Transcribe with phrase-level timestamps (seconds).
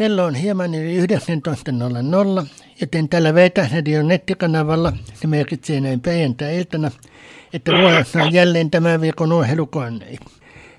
[0.00, 2.46] Kello on hieman yli 19.00,
[2.80, 6.90] joten tällä Vetäsradion nettikanavalla se merkitsee näin perjantai-iltana,
[7.52, 10.18] että vuorossa on jälleen tämän viikon urheilukonei.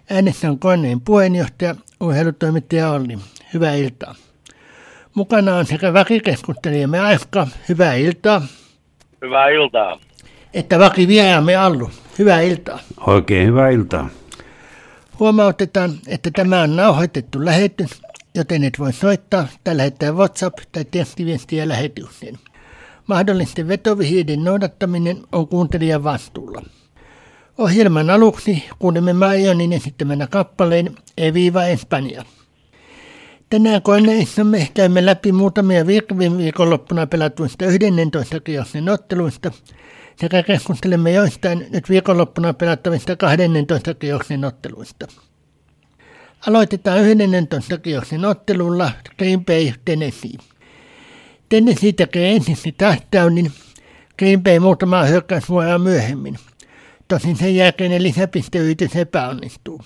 [0.09, 3.17] Äänessä on koneen puheenjohtaja, urheilutoimittaja Olli.
[3.53, 4.15] Hyvää iltaa.
[5.13, 8.41] Mukana on sekä vakikeskustelijamme Aifka, hyvää iltaa.
[9.21, 9.99] Hyvää iltaa.
[10.53, 12.79] Että vakivieraamme Allu, hyvää iltaa.
[13.07, 14.09] Oikein hyvää iltaa.
[15.19, 18.01] Huomautetaan, että tämä on nauhoitettu lähetys,
[18.35, 22.39] joten et voi soittaa tai lähettää WhatsApp- tai tekstiviestiä lähetykseen.
[23.07, 26.61] Mahdollisten vetovihjeiden noudattaminen on kuuntelijan vastuulla.
[27.57, 32.25] Ohjelman aluksi kuulemme Marionin esittämänä kappaleen Eviva Espanja.
[33.49, 39.51] Tänään koneissamme käymme läpi muutamia viime viikonloppuna pelatuista 11 kierroksen otteluista
[40.15, 45.07] sekä keskustelemme joistain nyt viikonloppuna pelattavista 12 kierroksen otteluista.
[46.47, 50.31] Aloitetaan 11 kierroksen ottelulla Green Bay Tennessee.
[51.49, 53.51] Tennessee tekee ensin touchdownin,
[54.19, 56.37] Green Bay muutamaa hyökkäysvuoroa myöhemmin.
[57.07, 59.81] Tosin sen jälkeinen lisäpisteyritys epäonnistuu.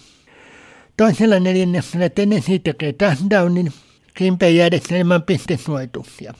[0.98, 3.74] Toisella neljänneksellä Tennessee tekee touchdownin,
[4.18, 6.34] Green Bay jäädessä ilman pistesuojituksia.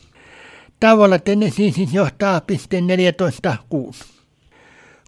[0.80, 2.88] Tauolla Tennessee siis johtaa pisteen
[3.94, 4.06] 14-6.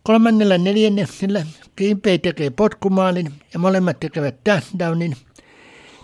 [0.03, 1.45] Kolmannella neljänneksellä
[2.03, 5.15] Bay tekee potkumaalin ja molemmat tekevät touchdownin.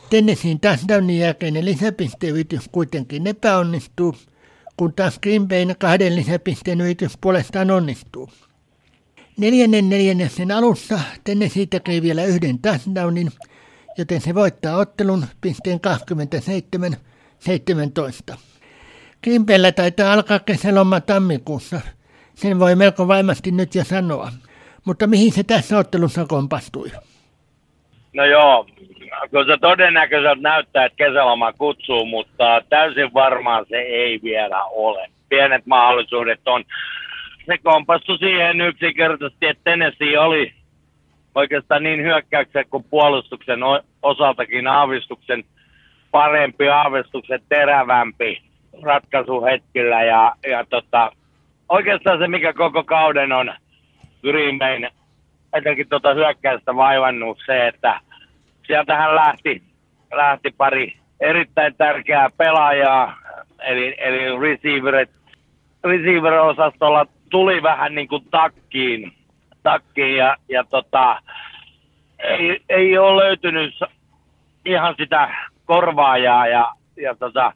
[0.10, 4.16] Tennesseein touchdownin jälkeinen lisäpisteyritys kuitenkin epäonnistuu,
[4.78, 8.30] kun taas Bayn kahden lisäpisteen yritys puolestaan onnistuu.
[9.38, 13.32] Neljännen neljänneksen alussa Tennessee tekee vielä yhden touchdownin,
[13.98, 15.80] joten se voittaa ottelun pisteen
[18.34, 18.38] 27-17.
[19.24, 21.82] Green Bayllä taitaa alkaa kesäloma tammikuussa.
[22.36, 24.32] Sen voi melko vaimasti nyt jo sanoa.
[24.86, 26.89] Mutta mihin se tässä ottelussa kompastui?
[28.14, 28.67] No joo,
[29.31, 35.09] kun se todennäköisesti näyttää, että kesäloma kutsuu, mutta täysin varmaan se ei vielä ole.
[35.30, 36.64] Pienet mahdollisuudet on
[37.45, 40.54] se kompastui siihen yksinkertaisesti, että Tennessee oli
[41.36, 43.60] oikeastaan niin hyökkäyksen kuin puolustuksen
[44.02, 45.44] osaltakin aavistuksen
[46.11, 48.42] parempi, aavistuksen terävämpi
[48.82, 50.04] ratkaisuhetkillä.
[50.04, 51.11] Ja, ja tota,
[51.70, 53.54] oikeastaan se, mikä koko kauden on
[54.23, 54.60] Green
[55.54, 58.00] etenkin tuota hyökkäystä vaivannut se, että
[58.67, 59.64] sieltähän lähti,
[60.14, 63.17] lähti pari erittäin tärkeää pelaajaa,
[63.60, 64.20] eli, eli
[65.83, 69.14] receiver-osastolla tuli vähän niin kuin takkiin,
[69.64, 71.22] takkiin ja, ja tota,
[72.20, 73.73] ei, ei ole löytynyt
[74.66, 75.36] ihan sitä
[75.66, 77.54] korvaajaa ja, ja tota,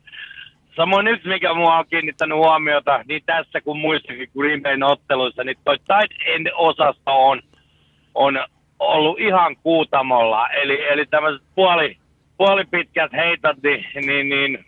[0.78, 5.58] samoin yksi, mikä mua on kiinnittänyt huomiota, niin tässä kuin muissakin Green Bayn otteluissa, niin
[5.66, 7.42] toi tight end osasto on,
[8.16, 8.46] on
[8.80, 10.50] ollut ihan kuutamolla.
[10.50, 11.98] Eli, eli tämmöiset puoli,
[12.38, 14.66] puolipitkät heitot, niin, niin, niin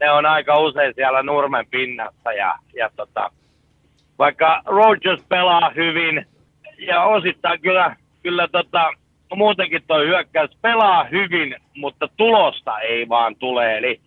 [0.00, 3.30] ne on aika usein siellä nurmen pinnassa ja, ja tota,
[4.18, 6.26] vaikka Rogers pelaa hyvin
[6.78, 8.90] ja osittain kyllä, kyllä tota,
[9.36, 13.78] muutenkin tuo hyökkäys pelaa hyvin, mutta tulosta ei vaan tule.
[13.78, 14.00] Eli,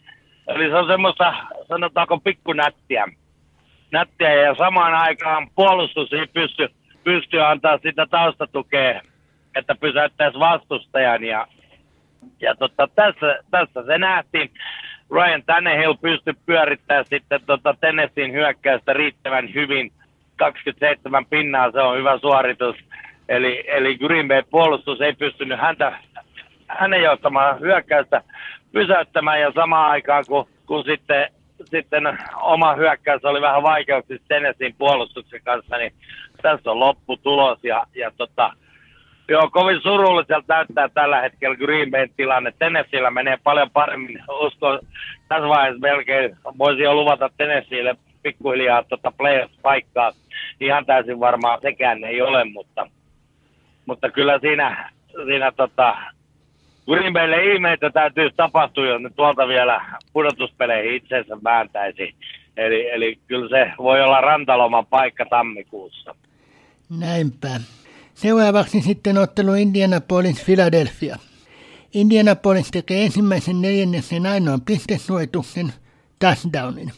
[0.47, 1.33] eli se on semmoista,
[1.67, 3.05] sanotaanko pikkunättiä.
[3.91, 6.69] Nättiä ja samaan aikaan puolustus ei pysty,
[7.03, 9.01] pysty antaa sitä taustatukea,
[9.55, 11.23] että pysäyttäisi vastustajan.
[11.23, 11.47] Ja,
[12.41, 14.51] ja tota, tässä, tässä se nähtiin.
[15.11, 19.91] Ryan Tannehill pystyi pyörittämään sitten tota Tennesseein hyökkäystä riittävän hyvin–
[20.37, 22.75] 27 pinnaa, se on hyvä suoritus.
[23.29, 25.99] Eli, eli Green Bay puolustus ei pystynyt häntä,
[26.67, 28.21] hänen johtamaan hyökkäystä
[28.73, 31.28] pysäyttämään ja samaan aikaan kun, kun sitten,
[31.66, 32.03] sitten
[32.41, 35.94] oma hyökkäys oli vähän vaikeuksissa Tennesseein puolustuksen kanssa, niin
[36.41, 38.53] tässä on lopputulos ja, ja tota,
[39.28, 42.53] Joo, kovin surulliselta näyttää tällä hetkellä Green Bayn tilanne.
[42.59, 44.23] Tennesseellä menee paljon paremmin.
[44.29, 44.79] Uskon
[45.28, 50.11] tässä vaiheessa melkein voisi jo luvata Tennesseelle pikkuhiljaa tota playoff-paikkaa.
[50.59, 52.88] Ihan täysin varmaan sekään ei ole, mutta,
[53.85, 54.91] mutta kyllä siinä,
[55.25, 55.97] siinä tota,
[56.85, 62.16] Green Baylle ihmeitä täytyy tapahtua, jos ne tuolta vielä pudotuspeleihin itsensä vääntäisi.
[62.58, 66.16] Eli, eli kyllä se voi olla rantaloman paikka tammikuussa.
[66.99, 67.59] Näinpä.
[68.13, 71.17] Seuraavaksi sitten ottelu Indianapolis Philadelphia.
[71.93, 75.73] Indianapolis tekee ensimmäisen neljänneksen ainoan pistesuojituksen
[76.19, 76.91] touchdownin.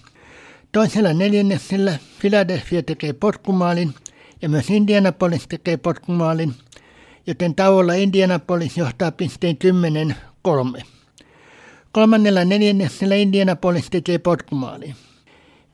[0.71, 3.93] Toisella neljänneksellä Philadelphia tekee potkumaalin
[4.41, 6.53] ja myös Indianapolis tekee potkumaalin,
[7.27, 9.57] joten tauolla Indianapolis johtaa pisteen
[10.77, 10.81] 10-3.
[11.91, 14.95] Kolmannella neljänneksellä Indianapolis tekee potkumaalin.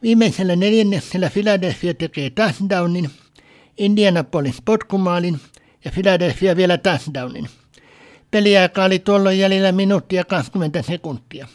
[0.01, 3.09] Viimeisellä neljänneksellä Philadelphia tekee touchdownin,
[3.77, 5.39] Indianapolis potkumaalin
[5.85, 7.47] ja Philadelphia vielä touchdownin.
[8.31, 11.47] Peliaika oli tuolloin jäljellä minuuttia 20 sekuntia.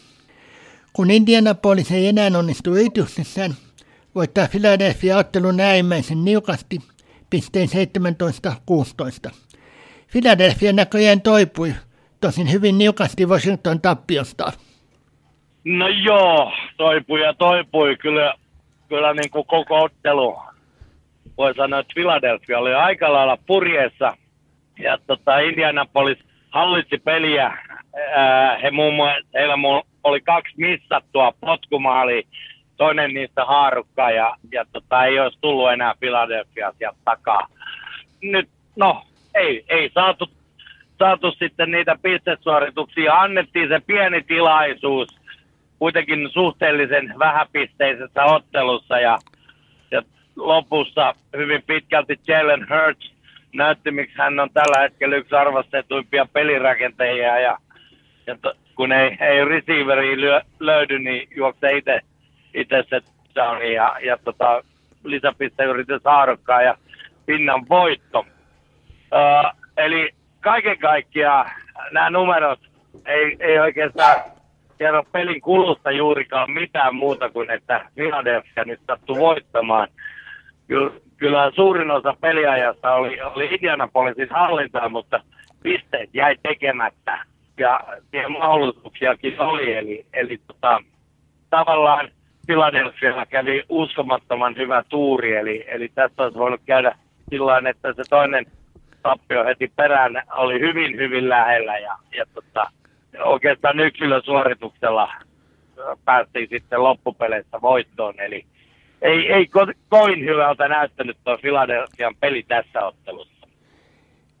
[0.93, 3.55] Kun Indianapolis ei enää onnistu yrityksessään,
[4.15, 6.79] voittaa Philadelphia ottelun äärimmäisen niukasti
[7.29, 7.69] pisteen
[9.29, 9.31] 17-16.
[10.11, 11.73] Philadelphia näköjään toipui,
[12.21, 14.51] tosin hyvin niukasti Washington tappiosta.
[15.65, 17.95] No joo, toipui ja toipui.
[17.95, 18.33] Kyllä,
[18.89, 20.37] kyllä niin kuin koko ottelu
[21.37, 24.17] voi sanoa, että Philadelphia oli aika lailla purjeessa.
[24.79, 26.17] Ja tota, Indianapolis
[26.49, 27.57] hallitsi peliä.
[28.15, 29.55] Ää, he muun muassa, heillä
[30.03, 32.21] oli kaksi missattua potkumaalia,
[32.77, 37.47] toinen niistä haarukka ja, ja tota, ei olisi tullut enää Philadelphia sieltä takaa.
[38.21, 39.03] Nyt, no,
[39.37, 40.29] ei, ei saatu,
[40.99, 43.13] saatu sitten niitä pistesuorituksia.
[43.13, 45.07] Annettiin se pieni tilaisuus
[45.79, 49.17] kuitenkin suhteellisen vähäpisteisessä ottelussa ja,
[49.91, 50.01] ja
[50.35, 53.13] lopussa hyvin pitkälti Jalen Hurts
[53.53, 57.57] näytti, miksi hän on tällä hetkellä yksi arvostetuimpia pelirakentajia ja,
[58.27, 62.01] ja to, kun ei, ei receiveri lyö, löydy, niin juoksee itse
[62.53, 63.01] itse se
[63.73, 64.63] ja, ja tota,
[65.03, 66.01] lisäpisteyritys
[66.65, 66.77] ja
[67.25, 68.25] pinnan voitto.
[69.77, 70.09] Eli
[70.41, 71.51] kaiken kaikkiaan
[71.91, 72.59] nämä numerot
[73.05, 74.15] ei, ei oikeastaan
[74.77, 79.87] kerro pelin kulusta juurikaan mitään muuta kuin, että Philadelphia nyt sattui voittamaan.
[80.67, 85.19] Kyllä, kyllä suurin osa peliajasta oli, oli Indianapolisin hallintaa, mutta
[85.63, 87.19] pisteet jäi tekemättä
[87.57, 87.79] ja
[88.29, 89.73] mahdollisuuksiakin oli.
[89.73, 90.79] Eli, eli tota,
[91.49, 92.09] tavallaan
[92.45, 96.95] Philadelphia kävi uskomattoman hyvä tuuri, eli, eli tästä olisi voinut käydä
[97.29, 98.45] sillä että se toinen
[99.03, 102.71] tappio heti perään oli hyvin, hyvin lähellä ja, ja tota,
[103.23, 105.09] oikeastaan yksilösuorituksella
[106.05, 108.45] päästiin sitten loppupeleissä voittoon, eli
[109.01, 113.47] ei, ei ko- kovin hyvältä näyttänyt tuo Philadelphian peli tässä ottelussa.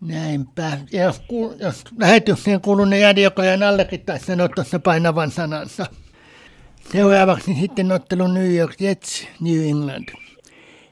[0.01, 0.71] Näinpä.
[0.91, 5.85] Ja jos, ku, jos lähetykseen kuulunut joka jäi allekin taisi sanoa tuossa painavan sanansa.
[6.91, 10.09] Seuraavaksi sitten ottelu New York Jets, New England.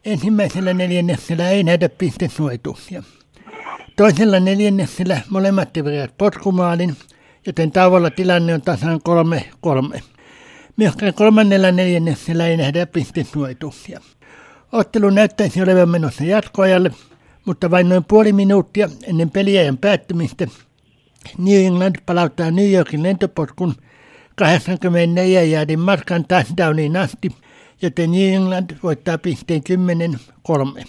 [0.06, 3.04] Ensimmäisellä neljänneksellä ei nähdä pistesuojituksia.
[3.96, 6.96] Toisella neljänneksellä molemmat tekevät potkumaalin,
[7.46, 9.00] joten tauolla tilanne on tasan
[9.96, 10.02] 3-3.
[10.78, 14.00] Myöskään kolmannella neljänneksellä ei nähdä pistesuojituksia.
[14.72, 16.92] Ottelu näyttäisi olevan menossa jatkoajalle,
[17.46, 20.48] mutta vain noin puoli minuuttia ennen peliajan päättymistä
[21.38, 23.76] New England palauttaa New Yorkin lentopotkun–
[24.36, 27.32] 84 jäädin matkan touchdowniin asti,
[27.82, 29.62] joten New England voittaa pisteen
[30.82, 30.86] 10-3.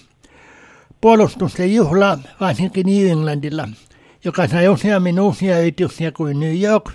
[1.01, 3.69] Puolustus ei juhlaa varsinkin New Englandilla,
[4.25, 6.91] joka sai useammin uusia yrityksiä kuin New York,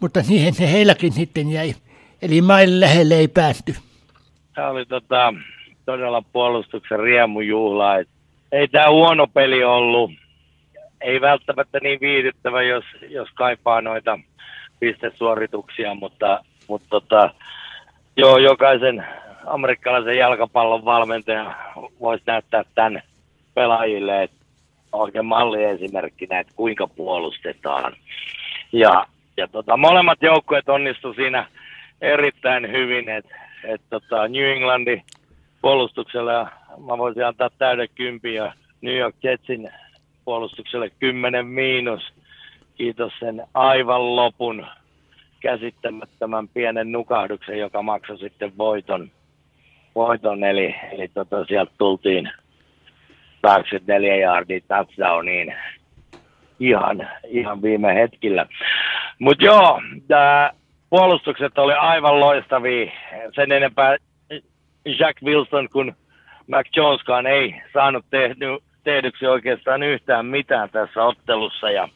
[0.00, 1.74] mutta siihen se heilläkin sitten jäi,
[2.22, 3.74] eli maille lähelle ei päästy.
[4.54, 5.34] Tämä oli tota,
[5.84, 7.96] todella puolustuksen riemujuhla.
[8.52, 10.10] ei tämä huono peli ollut.
[11.00, 14.18] Ei välttämättä niin viihdyttävä, jos, jos kaipaa noita
[14.80, 17.30] pistesuorituksia, mutta, mutta tota,
[18.16, 19.06] joo, jokaisen
[19.46, 21.54] amerikkalaisen jalkapallon valmentaja
[22.00, 23.02] voisi näyttää tämän
[23.56, 24.28] pelaajille,
[24.92, 27.92] oikein malliesimerkkinä, että kuinka puolustetaan.
[28.72, 29.06] Ja,
[29.36, 31.46] ja tota, molemmat joukkueet onnistu siinä
[32.00, 35.02] erittäin hyvin, että et tota, New Englandin
[35.62, 36.48] puolustuksella
[36.86, 39.70] mä voisin antaa täyden kympi ja New York Jetsin
[40.24, 42.02] puolustukselle 10 miinus
[42.74, 44.66] kiitos sen aivan lopun
[45.40, 49.10] käsittämättömän pienen nukahduksen, joka maksoi sitten voiton.
[49.94, 52.30] voiton eli, eli tota, sieltä tultiin
[53.46, 55.54] 84 yardia touchdowniin
[56.60, 58.46] ihan, ihan viime hetkillä.
[59.18, 60.50] Mutta joo, tää,
[60.90, 62.92] puolustukset oli aivan loistavia.
[63.34, 63.96] Sen enempää
[64.98, 65.92] Jack Wilson kuin
[66.46, 71.70] Mac Joneskaan ei saanut tehdy, tehdyksi oikeastaan yhtään mitään tässä ottelussa.
[71.70, 71.88] Ja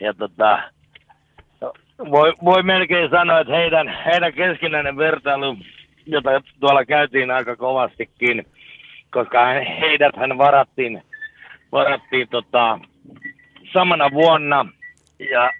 [0.00, 0.58] ja tota,
[1.98, 5.56] voi, voi melkein sanoa, että heidän, heidän keskinäinen vertailu,
[6.06, 8.46] jota tuolla käytiin aika kovastikin,
[9.14, 9.46] koska
[9.80, 11.02] heidät hän varattiin,
[11.72, 12.78] varattiin tota,
[13.72, 14.66] samana vuonna
[15.30, 15.50] ja,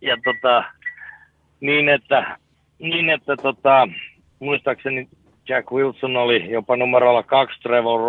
[0.00, 0.64] ja tota,
[1.60, 2.38] niin, että,
[2.78, 3.88] niin, että tota,
[4.40, 5.08] muistaakseni
[5.48, 8.00] Jack Wilson oli jopa numerolla kaksi Trevor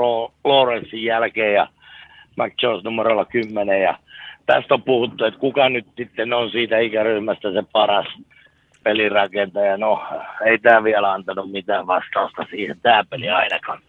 [0.44, 1.68] Lawrencein jälkeen ja
[2.38, 3.98] Mac Jones numerolla 10 ja
[4.46, 8.08] tästä on puhuttu, että kuka nyt sitten on siitä ikäryhmästä se paras
[8.84, 9.78] pelirakentaja.
[9.78, 10.04] No,
[10.46, 13.82] ei tämä vielä antanut mitään vastausta siihen, tämä peli ainakaan.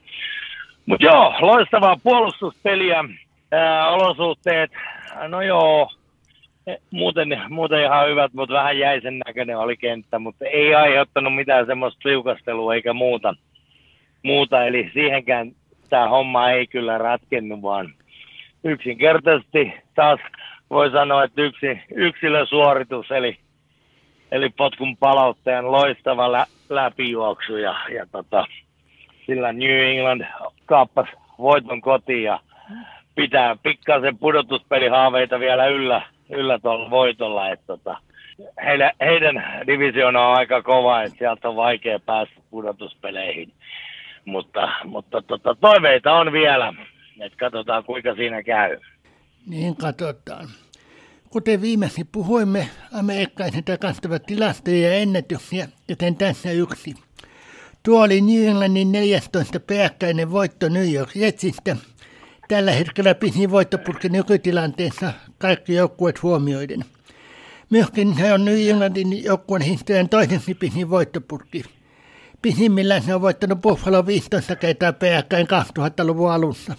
[0.86, 3.04] Mutta joo, loistavaa puolustuspeliä,
[3.52, 4.70] ää, olosuhteet,
[5.28, 5.90] no joo,
[6.90, 12.08] muuten, muuten ihan hyvät, mutta vähän jäisen näköinen oli kenttä, mutta ei aiheuttanut mitään semmoista
[12.08, 13.34] liukastelua eikä muuta.
[14.22, 14.66] muuta.
[14.66, 15.52] Eli siihenkään
[15.88, 17.94] tämä homma ei kyllä ratkennut, vaan
[18.64, 20.20] yksinkertaisesti taas
[20.70, 23.36] voi sanoa, että yksi yksilösuoritus, eli,
[24.32, 28.46] eli potkun palautteen loistava lä- läpijuoksu ja, ja tota,
[29.26, 30.24] sillä New England
[30.66, 32.40] kaappasi voiton kotiin ja
[33.14, 37.48] pitää pikkasen pudotuspelihaaveita vielä yllä, yllä tuolla voitolla.
[37.48, 37.96] Että tota,
[38.64, 43.52] heidän, heidän divisioona on aika kova, että sieltä on vaikea päästä pudotuspeleihin.
[44.24, 46.74] Mutta, mutta tota, toiveita on vielä,
[47.20, 48.78] että katsotaan kuinka siinä käy.
[49.46, 50.48] Niin katsotaan.
[51.30, 52.68] Kuten viimeksi puhuimme,
[53.00, 57.05] amerikkalaiset rakastavat tilastoja ja ennätyksiä, joten tässä yksi.
[57.86, 61.76] Tuo oli New Englandin 14 peräkkäinen voitto New York Jetsistä.
[62.48, 66.80] Tällä hetkellä pisin voittopurki nykytilanteessa kaikki joukkueet huomioiden.
[67.70, 71.62] Myöskin se on New Englandin joukkueen historian toiseksi pisin voittopurki.
[72.42, 76.74] Pisimmillään se on voittanut Buffalo 15 kertaa peräkkäin 2000-luvun alussa.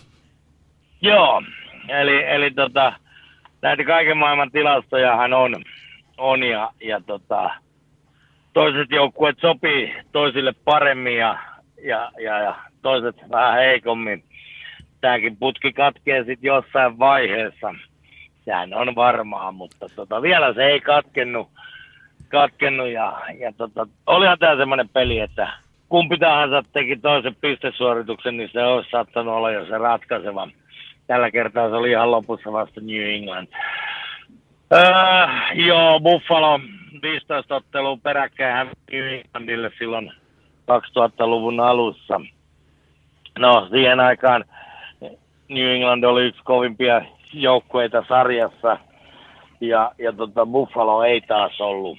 [1.01, 1.41] Joo,
[1.89, 2.93] eli, eli tota,
[3.61, 5.55] näitä kaiken maailman tilastojahan on,
[6.17, 7.49] on ja, ja tota,
[8.57, 11.37] toiset joukkueet sopii toisille paremmin ja,
[11.83, 14.23] ja, ja, ja toiset vähän heikommin.
[15.01, 17.75] Tämäkin putki katkee sitten jossain vaiheessa.
[18.45, 21.49] Sehän on varmaa, mutta tota, vielä se ei katkennut,
[22.27, 25.53] katkennut ja, ja tota, olihan tämä semmoinen peli, että
[25.89, 30.47] kumpi tahansa teki toisen pistesuorituksen, niin se olisi saattanut olla jo se ratkaiseva.
[31.07, 33.47] Tällä kertaa se oli ihan lopussa vasta New England.
[34.73, 36.59] Öö, joo, Buffalo
[37.01, 40.11] 15 ottelua peräkkäin New Englandille silloin
[40.71, 42.21] 2000-luvun alussa.
[43.39, 44.45] No, siihen aikaan
[45.49, 47.01] New England oli yksi kovimpia
[47.33, 48.77] joukkueita sarjassa
[49.61, 51.97] ja, ja tota Buffalo ei taas ollut.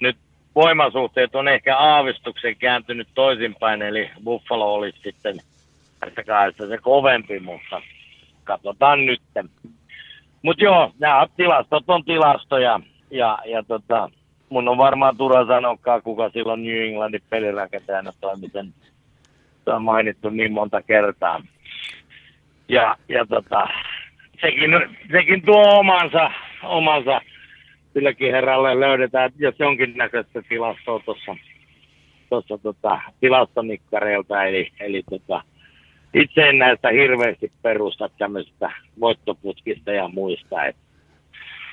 [0.00, 0.16] Nyt
[0.54, 5.36] voimasuhteet on ehkä aavistuksen kääntynyt toisinpäin, eli Buffalo oli sitten
[6.06, 7.82] että se kovempi, mutta
[8.44, 9.22] katsotaan nyt.
[10.42, 12.80] Mutta joo, nämä tilastot on tilastoja
[13.14, 14.10] ja, ja tota,
[14.48, 18.74] mun on varmaan turha sanoa, kuka silloin New Englandin pelirakentajana toimi sen.
[19.64, 21.42] Se on mainittu niin monta kertaa.
[22.68, 23.66] Ja, ja tota,
[24.40, 24.70] sekin,
[25.12, 26.30] sekin tuo omansa,
[26.62, 27.20] omansa
[27.92, 31.36] silläkin herralle löydetään, jos jonkinnäköistä tilastoa tuossa
[32.28, 35.42] tuossa tota, tilastonikkareilta, eli, eli tota,
[36.14, 40.66] itse en näistä hirveästi perusta tämmöistä voittoputkista ja muista.
[40.66, 40.76] Et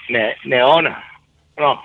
[0.09, 0.95] ne, ne, on,
[1.59, 1.83] no,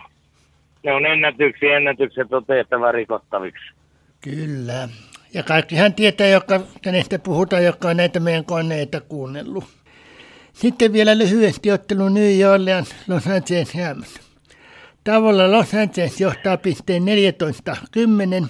[0.82, 3.72] ne on ennätyksiä, ennätykset on tehtävä rikottaviksi.
[4.20, 4.88] Kyllä.
[5.34, 9.64] Ja kaikkihan tietää, joka, kenestä puhutaan, joka on näitä meidän koneita kuunnellut.
[10.52, 14.20] Sitten vielä lyhyesti ottelu New Orleans Los Angeles Rams.
[15.04, 17.02] Tavalla Los Angeles johtaa pisteen
[18.44, 18.46] 14-10,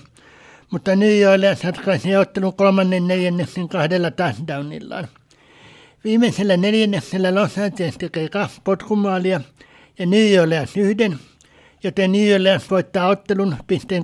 [0.70, 5.08] mutta New Orleans ratkaisi ottelun kolmannen neljänneksen kahdella touchdownillaan.
[6.04, 9.40] Viimeisellä neljänneksellä Los Angeles tekee kaksi potkumaalia
[9.98, 11.18] ja Orleans yhden,
[11.84, 14.02] joten Orleans voittaa ottelun pisteen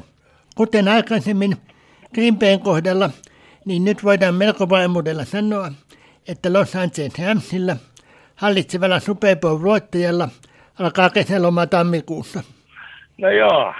[0.00, 0.02] 27-20.
[0.56, 1.56] Kuten aikaisemmin
[2.38, 3.10] Bayn kohdalla,
[3.64, 5.70] niin nyt voidaan melko varmuudella sanoa,
[6.28, 7.76] että Los Angeles Ramsilla
[8.36, 10.28] hallitsevalla Super Bowl-voittajalla
[10.80, 12.42] alkaa kesäloma tammikuussa.
[13.18, 13.74] No joo,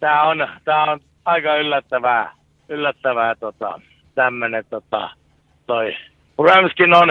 [0.00, 2.32] tämä on, tää on aika yllättävää,
[2.68, 3.80] yllättävää tota,
[4.14, 5.10] tämmöinen tota,
[5.66, 5.96] toi.
[6.38, 7.08] Ramskin on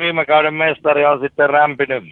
[0.00, 2.04] viime kauden mestari on sitten rämpinyt,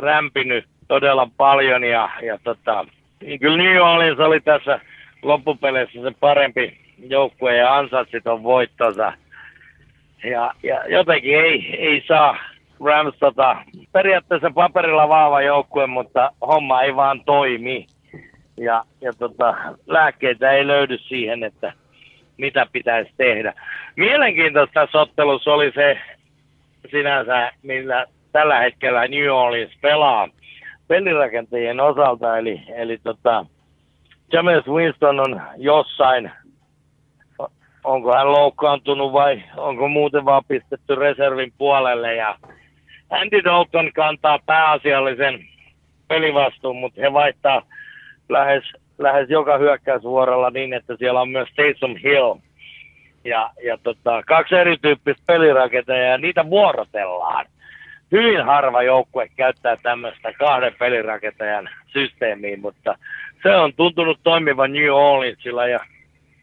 [0.00, 2.86] rämpinyt todella paljon ja, ja tota,
[3.22, 4.80] niin kyllä New Orleans oli tässä
[5.22, 9.12] loppupeleissä se parempi joukkue ja ansaitsi ton voittonsa.
[10.24, 12.36] Ja, ja jotenkin ei, ei saa
[12.84, 13.56] Rams tota,
[13.92, 17.86] periaatteessa paperilla vahva joukkue, mutta homma ei vaan toimi.
[18.56, 19.54] Ja, ja tota,
[19.86, 21.72] lääkkeitä ei löydy siihen, että
[22.36, 23.54] mitä pitäisi tehdä.
[23.96, 25.98] Mielenkiintoista tässä ottelussa oli se
[26.90, 30.28] sinänsä, millä tällä hetkellä New Orleans pelaa
[30.88, 33.46] pelirakentajien osalta, eli, eli tota,
[34.32, 36.30] James Winston on jossain,
[37.84, 42.14] onko hän loukkaantunut vai onko muuten vaan pistetty reservin puolelle.
[42.14, 42.38] Ja
[43.10, 45.44] Andy Dalton kantaa pääasiallisen
[46.08, 47.62] pelivastuun, mutta he vaihtaa
[48.28, 48.64] lähes,
[48.98, 52.34] lähes joka hyökkäysvuorolla niin, että siellä on myös Taysom Hill
[53.24, 57.46] ja, ja tota, kaksi erityyppistä pelirakentajaa ja niitä vuorotellaan.
[58.12, 62.98] Hyvin harva joukkue käyttää tämmöistä kahden pelirakentajan systeemiä, mutta
[63.42, 65.80] se on tuntunut toimivan New Orleansilla ja,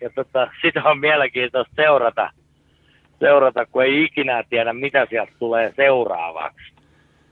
[0.01, 2.29] ja tota, sitä on mielenkiintoista seurata,
[3.19, 6.73] seurata, kun ei ikinä tiedä, mitä sieltä tulee seuraavaksi.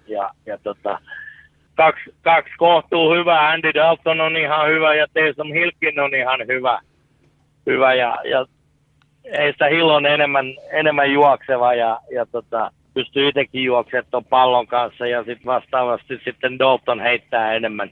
[0.08, 1.00] Ja, ja tota,
[1.76, 6.80] kaksi, kaksi kohtuu hyvä, Andy Dalton on ihan hyvä ja Taysom Hilkin on ihan hyvä.
[7.66, 8.46] hyvä ja, ja
[9.32, 14.68] ei sitä Hill on enemmän, enemmän juokseva ja, ja tota, pystyy itsekin juoksemaan tuon pallon
[14.68, 17.92] kanssa ja sitten vastaavasti sitten Dalton heittää enemmän.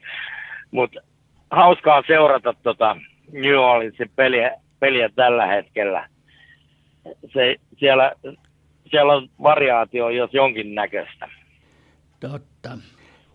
[0.72, 1.00] Mutta
[1.52, 2.98] hauskaa seurata tota
[3.32, 6.10] New Orleansin peliä, peliä tällä hetkellä.
[7.34, 8.12] Se, siellä,
[8.92, 11.30] siellä on variaatio jos jonkin näköistä.
[12.20, 12.70] Totta.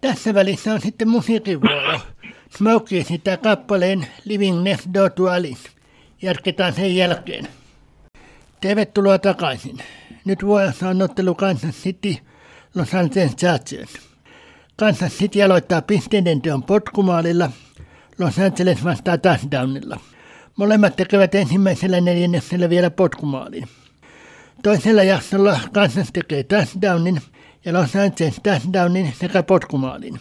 [0.00, 2.00] Tässä välissä on sitten musiikkivuoro.
[2.50, 5.70] Smokey esittää kappaleen Living Next Door to Alice.
[6.22, 7.61] Jatketaan sen jälkeen.
[8.62, 9.78] Tervetuloa takaisin.
[10.24, 12.16] Nyt vuorossa on ottelu Kansas City
[12.74, 13.90] Los Angeles Chargers.
[14.76, 17.50] Kansas City aloittaa pisteiden teon potkumaalilla.
[18.18, 20.00] Los Angeles vastaa touchdownilla.
[20.56, 23.68] Molemmat tekevät ensimmäisellä neljänneksellä vielä potkumaalin.
[24.62, 27.20] Toisella jaksolla Kansas tekee touchdownin
[27.64, 30.20] ja Los Angeles touchdownin sekä potkumaalin.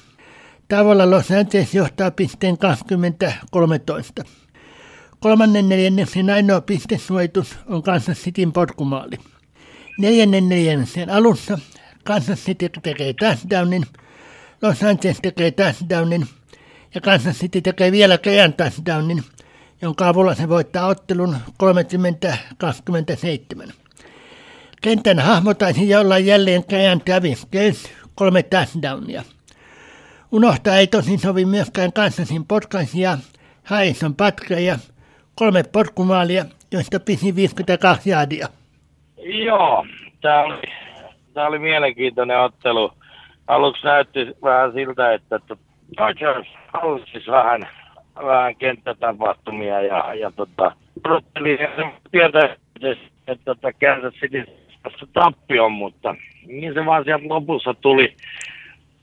[0.67, 2.57] Tavalla Los Angeles johtaa pisteen
[4.21, 4.25] 20-13.
[5.21, 9.17] Kolmannen neljänneksen ainoa pistesuojitus on Kansas Cityn potkumaali.
[9.99, 11.59] Neljännen neljänneksen alussa
[12.03, 13.85] Kansas City tekee touchdownin,
[14.61, 16.27] Los Angeles tekee touchdownin
[16.95, 19.23] ja Kansas City tekee vielä kerran touchdownin,
[19.81, 21.37] jonka avulla se voittaa ottelun
[23.67, 23.71] 30-27.
[24.81, 29.23] Kentän hahmotaisi jolla jälleen kerran Travis Kelce kolme touchdownia.
[30.31, 33.17] Unohtaa ei tosin sovi myöskään Kansasin potkaisia
[33.63, 34.79] Harrison Patreja,
[35.35, 38.47] kolme potkumaalia, joista pisi 52 jaadia.
[39.17, 39.85] Joo,
[40.21, 40.61] tämä oli,
[41.33, 42.91] tämä oli mielenkiintoinen ottelu.
[43.47, 45.39] Aluksi näytti vähän siltä, että
[45.97, 47.67] Dodgers hallitsisi vähän,
[48.15, 50.71] vähän kenttätapahtumia ja, ja tota,
[51.05, 51.57] odotteli
[52.11, 52.55] tietää,
[53.27, 54.45] että, tota, Kansas City
[55.13, 56.15] tappion, mutta
[56.47, 58.15] niin se vaan sieltä lopussa tuli,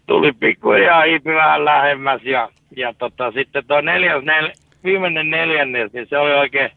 [0.06, 4.50] tuli pikkuhiljaa hiipi vähän lähemmäs ja, ja tota, sitten tuo neljäs, nel,
[4.85, 6.70] viimeinen neljännes, niin se oli oikein,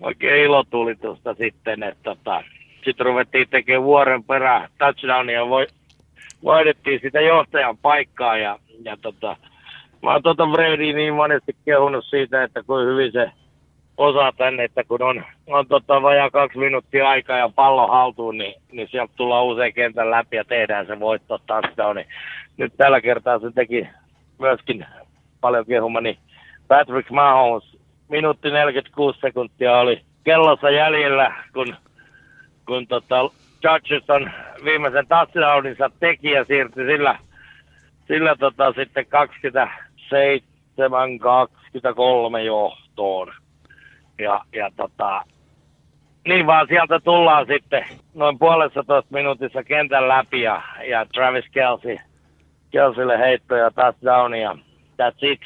[0.00, 2.42] oikein ilotulitusta sitten, että tota,
[2.84, 5.66] sitten ruvettiin tekemään vuoren perään touchdownia voi,
[6.44, 9.36] voidettiin sitä johtajan paikkaa ja, ja tota,
[10.02, 13.30] mä oon tota Brady niin monesti kehunut siitä, että kuin hyvin se
[13.96, 18.54] osaa tänne, että kun on, on tota vajaa kaksi minuuttia aikaa ja pallo haltuun, niin,
[18.72, 21.96] niin sieltä tullaan usein kentän läpi ja tehdään se voitto touchdown.
[21.96, 22.06] Niin
[22.56, 23.88] nyt tällä kertaa se teki
[24.38, 24.86] myöskin
[25.40, 26.18] paljon kehumani
[26.70, 27.76] Patrick Mahomes.
[28.08, 31.76] Minuutti 46 sekuntia oli kellossa jäljellä, kun,
[32.66, 33.30] kun tota
[33.64, 34.30] Judges on
[34.64, 37.18] viimeisen touchdowninsa teki ja siirtyi sillä,
[38.08, 39.08] sillä tota sitten 27-23
[42.38, 43.32] johtoon.
[44.18, 45.22] Ja, ja tota,
[46.28, 51.96] niin vaan sieltä tullaan sitten noin puolessa toista minuutissa kentän läpi ja, ja Travis Kelsey,
[52.70, 54.56] Kelseylle heitto ja touchdown ja
[55.02, 55.40] that's it.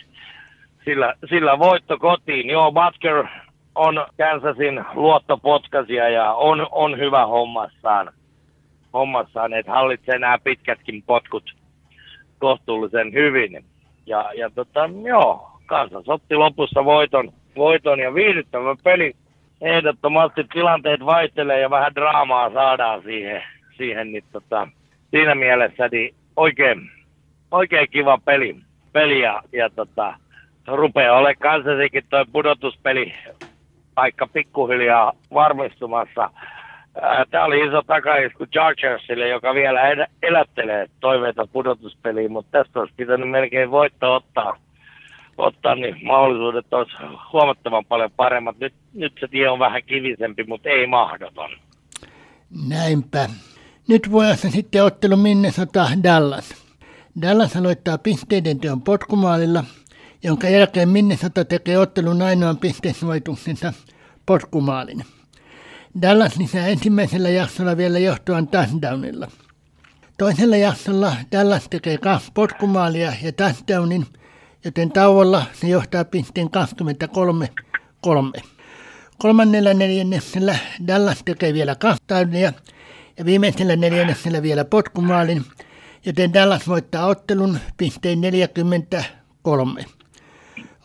[0.85, 2.51] Sillä, sillä voitto kotiin.
[2.51, 3.25] Joo, Butker
[3.75, 8.13] on Kansasin luottopotkasia ja on, on hyvä hommassaan.
[8.93, 11.55] Hommassaan, että hallitsee nämä pitkätkin potkut
[12.39, 13.65] kohtuullisen hyvin.
[14.07, 19.17] Ja, ja tota, joo, Kansas otti lopussa voiton voiton ja viihdyttävä peli.
[19.61, 23.43] Ehdottomasti tilanteet vaihtelee ja vähän draamaa saadaan siihen,
[23.77, 24.69] siihen niin tota,
[25.11, 26.91] siinä mielessä niin oikein,
[27.51, 28.57] oikein kiva peli,
[28.93, 30.15] peli ja, ja tota,
[30.67, 33.15] rupeaa olemaan kansasikin toi pudotuspeli
[33.95, 36.31] paikka pikkuhiljaa varmistumassa.
[37.31, 39.81] Tämä oli iso takaisku Chargersille, joka vielä
[40.23, 44.57] elättelee toiveita pudotuspeliin, mutta tästä olisi pitänyt melkein voitto ottaa
[45.39, 46.93] ottaa, niin mahdollisuudet olisi
[47.33, 48.59] huomattavan paljon paremmat.
[48.59, 51.51] Nyt, nyt se tie on vähän kivisempi, mutta ei mahdoton.
[52.69, 53.29] Näinpä.
[53.89, 56.65] Nyt vuodessa sitten ottelu Minnesota Dallas.
[57.23, 59.65] Dallas aloittaa pisteiden teon potkumaalilla,
[60.25, 63.73] jonka jälkeen Minnesota tekee ottelun ainoan pistesuojituksensa
[64.27, 65.05] potkumaalin.
[66.03, 69.29] Dallas lisää ensimmäisellä jaksolla vielä johtoan touchdownilla.
[70.19, 74.07] Toisella jaksolla Dallas tekee kaksi potkumaalia ja touchdownin–
[74.65, 76.51] joten tauolla se johtaa pisteen
[78.37, 78.41] 23-3.
[79.19, 82.53] Kolmannella neljänneksellä Dallas tekee vielä kahtaunia
[83.19, 85.45] ja viimeisellä neljänneksellä vielä potkumaalin,
[86.07, 89.85] joten Dallas voittaa ottelun pisteen 43.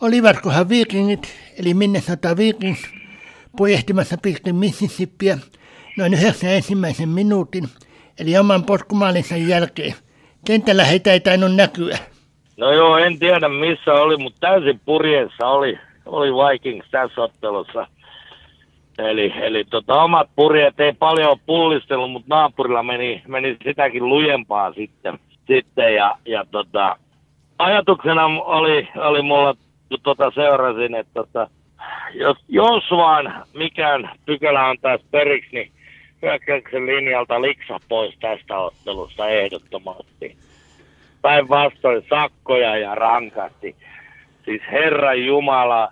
[0.02, 2.94] Olivatkohan Vikingit, eli Minnesota Vikings,
[3.56, 5.38] pujehtimassa pitkin Mississippiä
[5.98, 7.64] noin yhdeksän ensimmäisen minuutin,
[8.20, 9.94] eli oman potkumaalinsa jälkeen.
[10.46, 11.98] Kentällä heitä ei tainnut näkyä.
[12.56, 17.86] No joo, en tiedä missä oli, mutta täysin purjeessa oli, oli Vikings tässä ottelussa.
[18.98, 25.18] Eli, eli tota, omat purjeet ei paljon pullistellut, mutta naapurilla meni, meni sitäkin lujempaa sitten.
[25.46, 26.96] sitten ja, ja tota,
[27.58, 29.54] ajatuksena oli, oli mulla,
[29.90, 31.50] kun tota seurasin, että tota,
[32.14, 35.72] jos, jos vaan mikään pykälä antaisi periksi, niin
[36.22, 40.36] hyökkäyksen linjalta liksa pois tästä ottelusta ehdottomasti
[41.22, 43.76] päinvastoin sakkoja ja rankasti.
[44.44, 45.88] Siis Herra Jumala,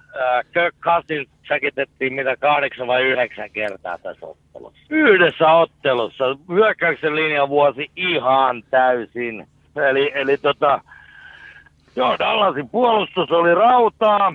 [0.81, 4.81] Cousins säkitettiin mitä kahdeksan vai yhdeksän kertaa tässä ottelussa.
[4.91, 6.25] Yhdessä ottelussa.
[6.49, 9.47] Hyökkäyksen linja vuosi ihan täysin.
[9.91, 10.81] Eli, eli tota,
[11.97, 14.33] joo, Dallasin puolustus oli rautaa.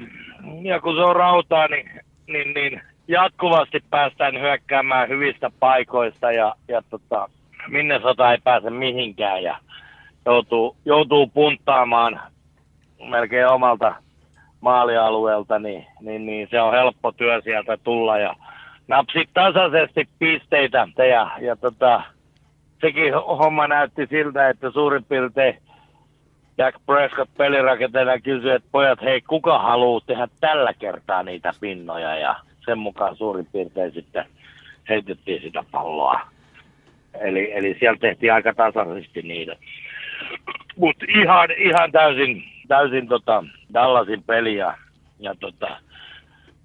[0.61, 1.89] Ja kun se on rautaa, niin,
[2.27, 7.29] niin, niin jatkuvasti päästään hyökkäämään hyvistä paikoista ja, ja tota,
[7.67, 9.57] minne sota ei pääse mihinkään ja
[10.25, 12.21] joutuu, joutuu punttaamaan
[13.09, 13.95] melkein omalta
[14.61, 18.35] maalialueelta, niin, niin, niin se on helppo työ sieltä tulla ja
[18.87, 22.03] napsi tasaisesti pisteitä ja, ja tota,
[22.81, 25.57] sekin homma näytti siltä, että suurin piirtein
[26.57, 32.35] Jack Prescott pelirakenteena kysyi, että pojat, hei, kuka haluaa tehdä tällä kertaa niitä pinnoja ja
[32.65, 34.25] sen mukaan suurin piirtein sitten
[34.89, 36.21] heitettiin sitä palloa.
[37.19, 39.55] Eli, eli siellä tehtiin aika tasaisesti niitä.
[40.75, 44.77] Mutta ihan, ihan täysin, täysin tota Dallasin peliä.
[45.19, 45.77] Ja tota,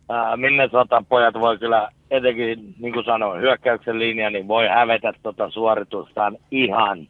[0.09, 5.13] ää, minne sotan pojat voi kyllä, etenkin niin kuin sanoin, hyökkäyksen linja, niin voi hävetä
[5.23, 7.09] tota suoritustaan ihan,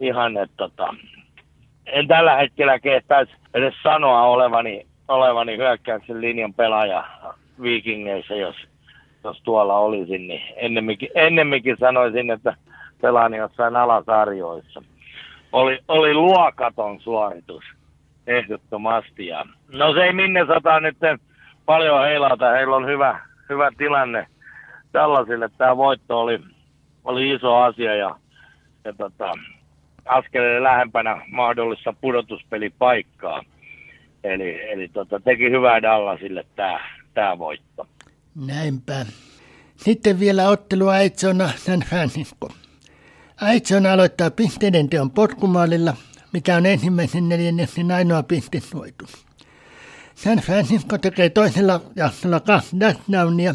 [0.00, 0.94] ihan että tota,
[1.86, 7.04] en tällä hetkellä kehtäisi edes sanoa olevani, olevani hyökkäyksen linjan pelaaja
[7.62, 8.56] Vikingeissa, jos,
[9.24, 12.56] jos tuolla olisin, niin ennemminkin, ennemminkin sanoisin, että
[13.00, 14.82] pelaan jossain alasarjoissa.
[15.52, 17.64] Oli, oli luokaton suoritus
[18.26, 19.26] ehdottomasti.
[19.26, 20.96] Ja, no se ei minne sataa nyt
[21.66, 22.50] paljon heilata.
[22.50, 24.26] Heillä on hyvä, hyvä tilanne
[24.92, 25.50] tällaisille.
[25.58, 26.40] Tämä voitto oli,
[27.04, 28.16] oli iso asia ja,
[28.84, 29.32] ja tota,
[30.04, 33.42] askeleen lähempänä mahdollista pudotuspelipaikkaa.
[34.24, 36.80] Eli, eli tota, teki hyvää Dallasille tämä
[37.14, 37.86] tää voitto.
[38.46, 39.06] Näinpä.
[39.76, 42.48] Sitten vielä ottelu Aitsona San Francisco.
[43.40, 45.96] Aitsona aloittaa pisteiden teon potkumaalilla,
[46.32, 49.26] mikä on ensimmäisen neljänneksen ainoa pistesuoitus.
[50.14, 53.54] San Francisco tekee toisella jaksolla kaksi touchdownia.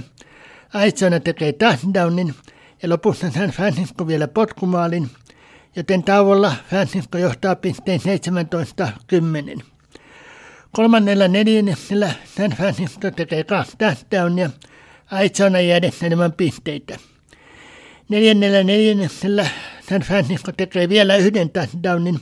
[0.74, 2.34] Aitsona tekee touchdownin
[2.84, 5.10] ja lopussa San Francisco vielä potkumaalin,
[5.76, 8.00] joten tauolla Francisco johtaa pisteen
[9.60, 9.62] 17-10.
[10.72, 14.50] Kolmannella neljänneksellä San Francisco tekee kaksi touchdownia,
[15.12, 16.98] Aitsona jäädessä ilman pisteitä.
[18.10, 19.48] Neljännellä neljänneksellä
[19.90, 22.20] San Francisco tekee vielä yhden touchdownin,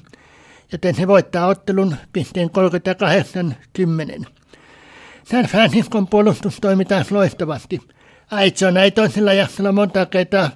[0.72, 2.50] joten se voittaa ottelun pisteen
[4.22, 4.26] 38-10.
[5.24, 7.80] San Franciscon puolustus toimi taas loistavasti.
[8.32, 10.50] Aitsona ei toisella jaksolla monta kertaa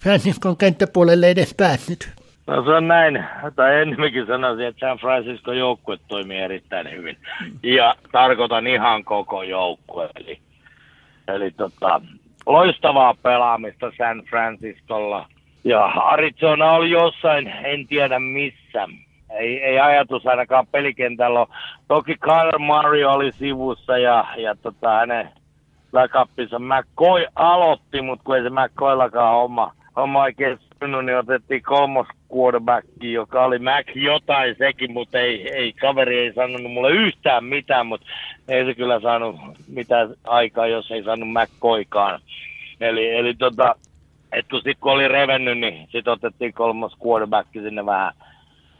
[0.00, 2.23] Franciscon kenttäpuolelle edes päässyt.
[2.46, 3.24] No se on näin,
[3.56, 7.16] tai enemmänkin sanoisin, että San Francisco joukkue toimii erittäin hyvin.
[7.62, 10.08] Ja tarkoitan ihan koko joukkue.
[10.16, 10.38] Eli,
[11.28, 12.00] eli tota,
[12.46, 15.28] loistavaa pelaamista San Franciscolla.
[15.64, 18.88] Ja Arizona oli jossain, en tiedä missä.
[19.30, 21.46] Ei, ei ajatus ainakaan pelikentällä
[21.88, 25.28] Toki Kyle Murray oli sivussa ja, ja tota, hänen
[25.92, 30.58] backupinsa McCoy aloitti, mutta kun ei se McCoyllakaan homma, homma oikein
[31.02, 36.72] niin otettiin kolmos quarterback, joka oli Mac jotain sekin, mutta ei, ei, kaveri ei sanonut
[36.72, 38.06] mulle yhtään mitään, mutta
[38.48, 39.36] ei se kyllä saanut
[39.68, 42.20] mitään aikaa, jos ei saanut Mac koikaan.
[42.80, 43.74] Eli, eli tota,
[44.32, 48.12] et kun sit kun oli revennyt, niin sit otettiin kolmas quarterback sinne vähän,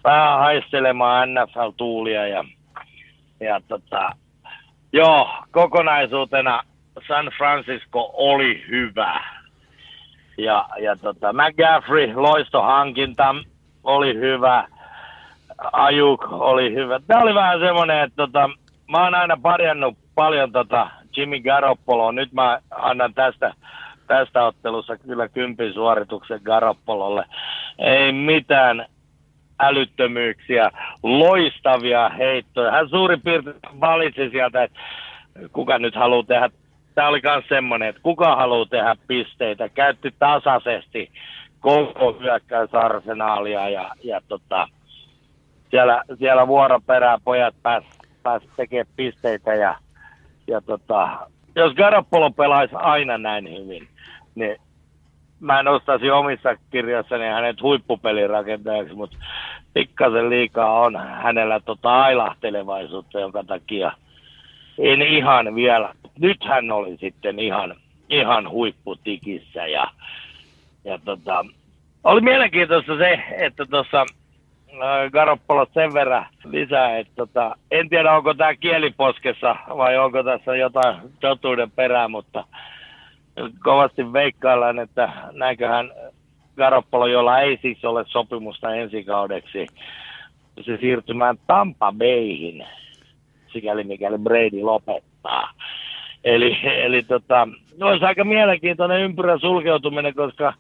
[0.05, 2.45] vähän haistelemaan NFL-tuulia ja,
[3.41, 4.11] ja tota,
[4.93, 6.63] joo, kokonaisuutena
[7.09, 9.21] San Francisco oli hyvä
[10.39, 13.35] ja, ja tota, McGaffrey, loistohankinta,
[13.85, 14.69] oli hyvä.
[15.73, 17.01] Ajuk oli hyvä.
[17.07, 18.51] Tämä oli vähän semmoinen, että tota,
[18.91, 22.13] mä oon aina parjannut paljon tota Jimmy Garoppoloa.
[22.13, 23.55] Nyt mä annan tästä,
[24.07, 27.25] tästä ottelussa kyllä kympin suorituksen Garoppololle.
[27.79, 28.87] Ei mitään
[29.61, 30.71] älyttömyyksiä,
[31.03, 32.71] loistavia heittoja.
[32.71, 34.79] Hän suurin piirtein valitsi sieltä, että
[35.53, 36.51] kuka nyt haluaa tehdä
[36.95, 41.11] tämä oli myös semmoinen, että kuka haluaa tehdä pisteitä, käytti tasaisesti
[41.61, 44.69] koko hyökkäysarsenaalia ja, ja tota,
[45.71, 47.85] siellä, siellä vuoroperään pojat pääs,
[48.23, 49.77] pääs tekemään pisteitä ja,
[50.47, 53.89] ja tota, jos Garoppolo pelaisi aina näin hyvin,
[54.35, 54.57] niin
[55.41, 59.17] mä nostaisin omissa kirjassani hänet huippupelirakentajaksi, mutta
[59.75, 63.93] pikkasen liikaa on hänellä tota ailahtelevaisuutta, jonka takia–
[64.79, 65.95] en ihan vielä.
[66.19, 67.75] Nyt hän oli sitten ihan,
[68.09, 69.85] ihan huipputikissä ja,
[70.85, 71.45] ja tota,
[72.05, 78.35] oli mielenkiintoista se, että tuossa äh, Garoppolo sen verran lisää, että tota, en tiedä onko
[78.35, 82.45] tämä kieliposkessa vai onko tässä jotain totuuden perää, mutta
[83.65, 85.91] kovasti veikkaillaan, että näinköhän
[86.57, 89.67] Garoppolo, jolla ei siis ole sopimusta ensi kaudeksi,
[90.61, 92.67] se siirtymään Tampa Bayhin
[93.55, 95.51] sikäli mikäli Brady lopettaa.
[96.25, 100.55] Eli, eli tota, no olisi aika mielenkiintoinen ympyrän sulkeutuminen, koska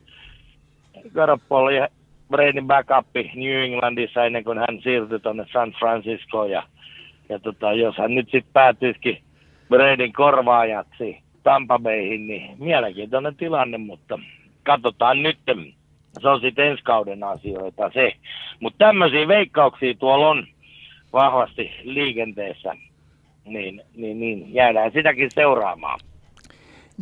[1.14, 1.88] Garoppolo ja
[2.30, 6.50] Bradyn backup New Englandissa ennen kuin hän siirtyi tuonne San Franciscoon.
[6.50, 6.62] Ja,
[7.28, 9.18] ja tota, jos hän nyt sitten päätyisikin
[9.68, 14.18] Bradyn korvaajaksi Tampa Bayhin, niin mielenkiintoinen tilanne, mutta
[14.62, 15.38] katsotaan nyt.
[16.20, 18.12] Se on sitten ensi kauden asioita se.
[18.61, 20.46] Mutta tämmöisiä veikkauksia tuolla on
[21.14, 22.77] vahvasti liikenteessä,
[23.44, 26.00] niin, niin, niin jäädään sitäkin seuraamaan.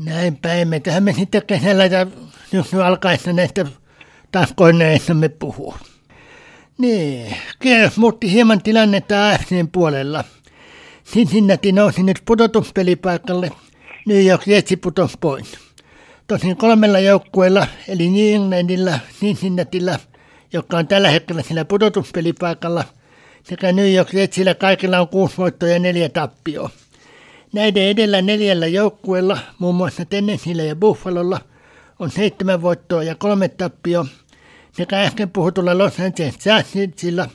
[0.04, 2.06] Näinpä, emme tähän me sitten kesällä ja
[2.52, 3.66] nyt alkaessa näistä
[4.32, 5.78] taas koneissamme puhua.
[6.78, 10.24] Niin, Kierros muutti hieman tilannetta AFCn puolella.
[11.04, 13.50] Cincinnati nousi nyt pudotuspelipaikalle,
[14.06, 15.58] New York Jetsi putosi pois.
[16.26, 19.98] Tosin kolmella joukkueella, eli New Englandilla, Cincinnatilla,
[20.52, 22.84] joka on tällä hetkellä sillä pudotuspelipaikalla,
[23.42, 26.70] sekä New York Jetsillä kaikilla on kuusi voittoa ja neljä tappioa.
[27.52, 31.40] Näiden edellä neljällä joukkueella, muun muassa Tennesseellä ja Buffalolla,
[31.98, 34.06] on seitsemän voittoa ja kolme tappioa,
[34.72, 37.28] sekä äsken puhutulla Los Angeles Chargersilla,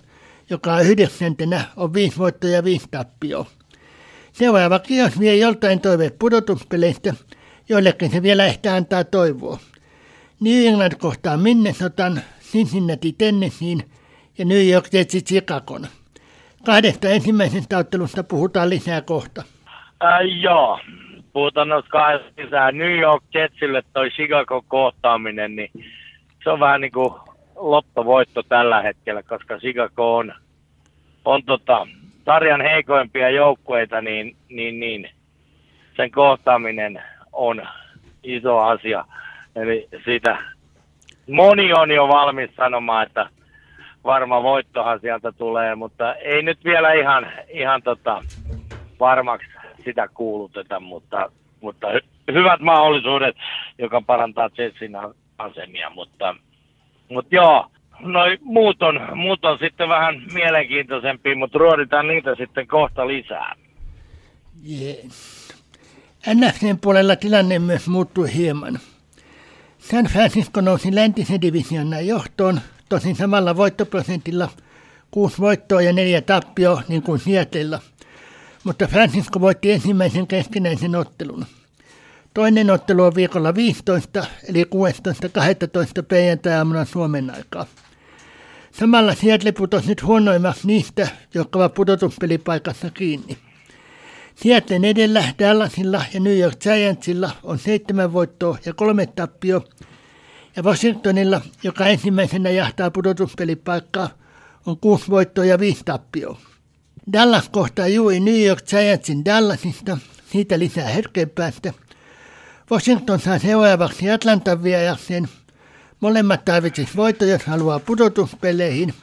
[0.50, 3.46] joka on yhdeksäntenä, on viisi voittoa ja viisi tappioa.
[4.34, 7.14] Seuraava kierros vie joltain toive pudotuspeleistä,
[7.70, 9.60] joillekin se vielä ehkä antaa toivoa.
[10.40, 13.84] New England kohtaa Minnesotan, Cincinnati Tennesseein
[14.38, 15.88] ja New York Jetsi Chicagon.
[16.66, 19.44] Kahdesta ensimmäisestä ottelusta puhutaan lisää kohta.
[20.04, 20.80] Äh, joo,
[21.34, 22.72] puhutaan noista kahdesta lisää.
[22.72, 25.72] New York Jetsille toi Chicago kohtaaminen, niin
[26.44, 27.14] se on vähän niin kuin
[27.56, 30.34] lottovoitto tällä hetkellä, koska Chicago on,
[31.26, 31.88] on tota,
[32.26, 35.10] sarjan heikoimpia joukkueita, niin, niin, niin
[35.96, 37.68] sen kohtaaminen on
[38.24, 39.06] iso asia.
[39.56, 40.38] Eli siitä
[41.30, 43.30] moni on jo valmis sanomaan, että
[44.08, 48.24] varma voittohan sieltä tulee, mutta ei nyt vielä ihan, ihan tota,
[49.00, 49.48] varmaksi
[49.86, 53.36] sitä kuuluteta, mutta, mutta hy- hyvät mahdollisuudet,
[53.78, 54.98] joka parantaa Jetsin
[55.38, 56.36] asemia, mutta,
[57.10, 57.68] mutta joo,
[58.00, 63.56] noi muut on, muut on sitten vähän mielenkiintoisempia, mutta ruoditaan niitä sitten kohta lisää.
[64.70, 65.48] Yes.
[66.34, 68.80] NFCn puolella tilanne myös muuttui hieman.
[69.78, 74.50] San Francisco nousi läntisen divisionan johtoon, tosin samalla voittoprosentilla
[75.12, 77.80] kuusi voittoa ja neljä tappioa, niin kuin Seattleilla.
[78.64, 81.46] Mutta Francisco voitti ensimmäisen keskinäisen ottelun.
[82.34, 86.04] Toinen ottelu on viikolla 15, eli 16.12.
[86.08, 87.66] perjantai-aamuna Suomen aikaa.
[88.72, 93.38] Samalla Seattle putosi nyt huonoimmaksi niistä, jotka ovat pudotuspelipaikassa kiinni.
[94.36, 99.64] Seattlen edellä Dallasilla ja New York Giantsilla on seitsemän voittoa ja kolme tappio.
[100.58, 104.10] Ja Washingtonilla, joka ensimmäisenä jahtaa pudotuspelipaikkaa,
[104.66, 106.38] on kuusi voittoa ja viisi tappioa.
[107.14, 111.74] Dallas kohtaa juuri New York Giantsin Dallasista, siitä lisää hetken päästä.
[112.72, 115.26] Washington saa seuraavaksi Atlantan vierakseen.
[116.00, 118.94] Molemmat tarvitsisivat voitto, jos haluaa pudotuspeleihin.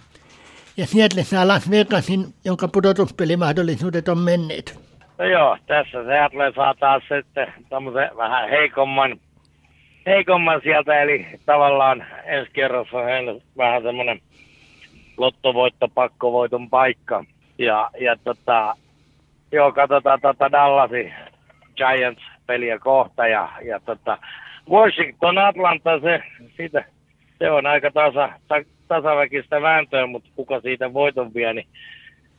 [0.76, 4.78] Ja Seattle saa Las Vegasin, jonka pudotuspelimahdollisuudet on menneet.
[5.18, 7.54] No joo, tässä Seattle saa taas sitten
[8.16, 9.20] vähän heikomman,
[10.06, 14.20] heikomman sieltä, eli tavallaan ensi kerros on vähän semmoinen
[15.16, 17.24] lottovoitto, pakkovoiton paikka.
[17.58, 18.76] Ja, ja tota,
[19.52, 21.12] joo, katsotaan tota Dallasi
[21.76, 24.18] Giants peliä kohta ja, ja tota,
[24.70, 26.22] Washington Atlanta, se,
[26.56, 26.84] siitä,
[27.38, 28.54] se on aika tasa, ta,
[28.88, 31.66] tasaväkistä vääntöä, mutta kuka siitä voiton vie, niin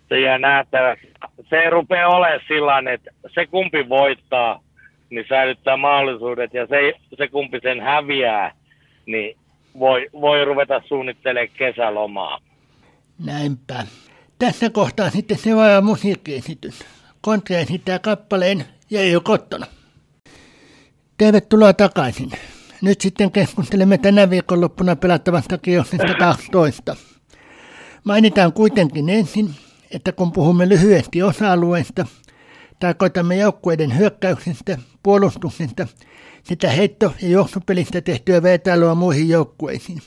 [0.10, 1.12] se jää nähtäväksi.
[1.50, 4.60] Se rupeaa olemaan sillä että se kumpi voittaa,
[5.10, 8.52] niin säilyttää mahdollisuudet, ja se, se kumpi sen häviää,
[9.06, 9.38] niin
[9.80, 12.40] voi, voi ruveta suunnittelemaan kesälomaa.
[13.26, 13.84] Näinpä.
[14.40, 16.86] Tässä kohtaa sitten seuraava musiikkiesitys.
[17.22, 19.66] Kontra esittää kappaleen ja ei ole kottona.
[21.18, 22.32] Tervetuloa takaisin.
[22.82, 26.96] Nyt sitten keskustelemme tänä viikonloppuna pelattavasta kierroksesta 12.
[28.04, 29.50] Mainitaan kuitenkin ensin,
[29.92, 32.06] että kun puhumme lyhyesti osa-alueesta,
[32.80, 35.88] tarkoitamme joukkueiden hyökkäyksestä, puolustuksesta,
[36.44, 40.02] sitä heitto- ja juoksupelistä tehtyä vertailua muihin joukkueisiin.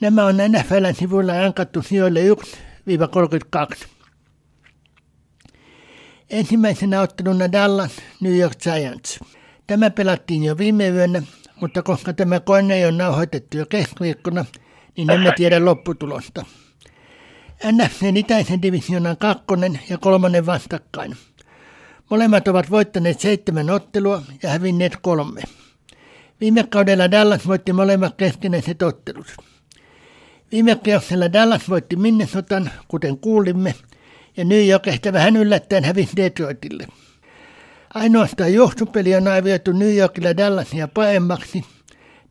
[0.00, 3.86] Nämä on NFLn sivuilla ankattu sijoille 1-32.
[6.30, 9.20] Ensimmäisenä otteluna Dallas New York Giants.
[9.66, 11.22] Tämä pelattiin jo viime yönä,
[11.60, 14.44] mutta koska tämä kone ole nauhoitettu jo keskiviikkona,
[14.96, 16.46] niin emme tiedä lopputulosta.
[17.72, 21.16] NFCn itäisen divisionan kakkonen ja kolmonen vastakkain.
[22.10, 25.42] Molemmat ovat voittaneet seitsemän ottelua ja hävinneet kolme.
[26.40, 29.26] Viime kaudella Dallas voitti molemmat keskinäiset ottelut.
[30.52, 33.74] Viime kierroksella Dallas voitti Minnesotan, kuten kuulimme,
[34.36, 36.86] ja New York ehkä vähän yllättäen hävisi Detroitille.
[37.94, 41.64] Ainoastaan johtopeli on arvioitu New Yorkilla Dallasia paremmaksi,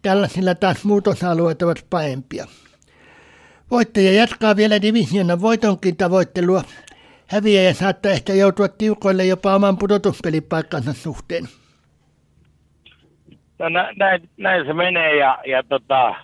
[0.04, 2.48] Dallasilla taas muutosalueet ovat parempia.
[3.72, 6.64] Voittaja jatkaa vielä divisionan voitonkin tavoittelua.
[7.28, 11.44] Häviäjä saattaa ehkä joutua tiukoille jopa oman pudotuspelipaikkansa suhteen.
[13.60, 16.16] No, nä, näin, näin, se menee ja, ja tota,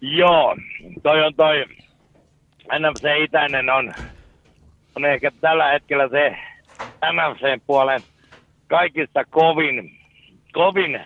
[0.00, 0.56] joo,
[1.02, 1.64] toi on toi
[2.78, 3.94] NFC Itäinen on,
[4.96, 6.36] on ehkä tällä hetkellä se
[7.12, 8.00] NFC puolen
[8.66, 9.90] kaikista kovin,
[10.52, 11.00] kovin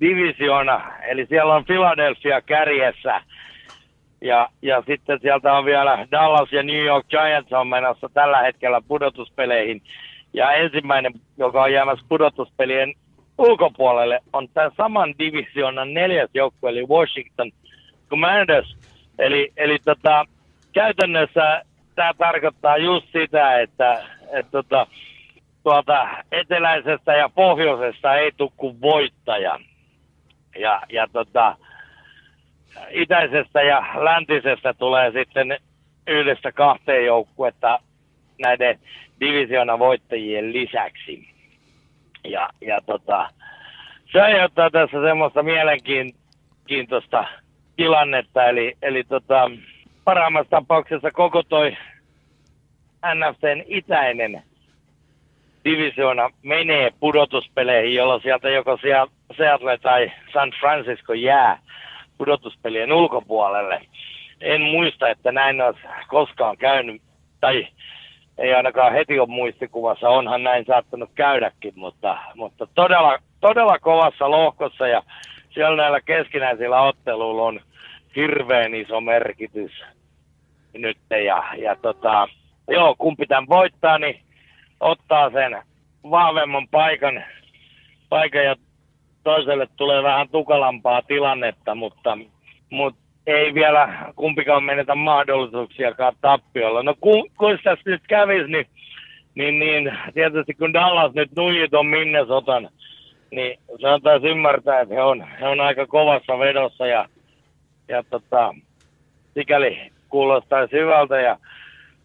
[0.00, 3.20] divisiona, eli siellä on Philadelphia kärjessä
[4.22, 8.80] ja, ja sitten sieltä on vielä Dallas ja New York Giants on menossa tällä hetkellä
[8.88, 9.82] pudotuspeleihin.
[10.34, 12.94] Ja ensimmäinen, joka on jäämässä pudotuspelien
[13.38, 17.52] ulkopuolelle, on tämän saman divisionan neljäs joukkue, eli Washington
[18.10, 18.76] Commanders.
[19.18, 20.24] Eli, eli tota,
[20.72, 21.62] käytännössä
[21.94, 24.86] tämä tarkoittaa just sitä, että, että tota,
[25.62, 29.58] tuolta eteläisestä ja pohjoisesta ei tule kuin voittaja.
[30.58, 31.56] Ja, ja tota,
[32.90, 35.58] itäisestä ja läntisestä tulee sitten
[36.06, 37.78] yhdestä kahteen joukkuetta
[38.38, 38.78] näiden
[39.20, 41.28] divisiona voittajien lisäksi.
[42.24, 43.30] Ja, ja tota,
[44.12, 47.24] se aiheuttaa tässä semmoista mielenkiintoista
[47.76, 49.50] tilannetta, eli, eli tota,
[50.04, 51.76] parhaimmassa tapauksessa koko toi
[53.14, 54.42] NFCn itäinen
[55.64, 58.78] divisiona menee pudotuspeleihin, jolloin sieltä joko
[59.36, 61.58] Seattle tai San Francisco jää
[62.22, 63.80] pudotuspelien ulkopuolelle.
[64.40, 67.02] En muista, että näin olisi koskaan käynyt,
[67.40, 67.66] tai
[68.38, 74.86] ei ainakaan heti ole muistikuvassa, onhan näin saattanut käydäkin, mutta, mutta todella, todella kovassa lohkossa
[74.86, 75.02] ja
[75.54, 77.60] siellä näillä keskinäisillä otteluilla on
[78.16, 79.72] hirveän iso merkitys
[80.72, 82.28] nyt ja, ja tota,
[82.68, 84.20] joo, kumpi tämän voittaa, niin
[84.80, 85.62] ottaa sen
[86.10, 87.24] vahvemman paikan,
[88.08, 88.56] paikan ja
[89.24, 92.18] toiselle tulee vähän tukalampaa tilannetta, mutta,
[92.70, 96.82] mutta ei vielä kumpikaan menetä mahdollisuuksiakaan tappiolla.
[96.82, 98.66] No kun, kun tässä nyt kävisi, niin,
[99.34, 102.68] niin, niin tietysti kun Dallas nyt nuijii tuon Minnesotan,
[103.30, 107.08] niin se antaisi ymmärtää, että he on, he on aika kovassa vedossa ja,
[107.88, 108.54] ja tota,
[109.34, 111.20] sikäli kuulostaisi hyvältä.
[111.20, 111.38] Ja,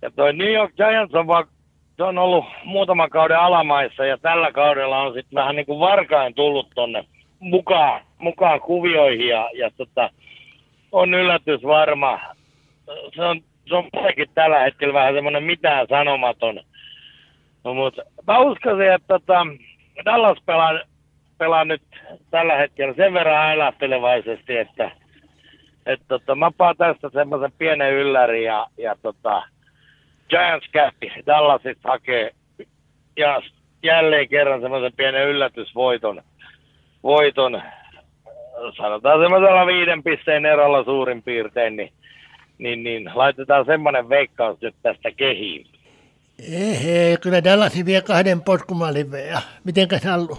[0.01, 1.47] ja toi New York Giants on vaan
[1.97, 6.33] se on ollut muutaman kauden alamaissa ja tällä kaudella on sitten vähän niin kuin varkain
[6.33, 7.05] tullut tonne
[7.39, 10.09] mukaan, mukaan kuvioihin ja, ja tota,
[10.91, 12.19] on yllätys varma.
[13.15, 13.89] Se on, se on
[14.33, 16.59] tällä hetkellä vähän semmoinen mitään sanomaton.
[17.63, 19.47] No, mutta mä uskoisin, että tota,
[20.05, 20.79] Dallas pelaa,
[21.37, 21.81] pelaa nyt
[22.31, 24.91] tällä hetkellä sen verran ailahtelevaisesti, että
[25.85, 29.43] et tota, mä paan tästä semmoisen pienen ylläri ja, ja tota,
[30.29, 32.31] Giants kävi Dallasista hakee
[33.17, 33.41] ja
[33.83, 36.21] jälleen kerran semmoisen pienen yllätysvoiton.
[37.03, 37.61] Voiton,
[38.77, 41.93] sanotaan semmoisella viiden pisteen erolla suurin piirtein, niin,
[42.57, 45.67] niin, niin laitetaan semmoinen veikkaus nyt tästä kehiin.
[46.51, 50.37] Ei, kyllä Dallasin vie kahden potkumallin ja mitenkä Sallu?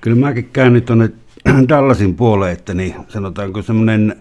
[0.00, 1.08] Kyllä mäkin käännin tuonne
[1.68, 4.16] Dallasin puoleen, että niin sanotaanko semmoinen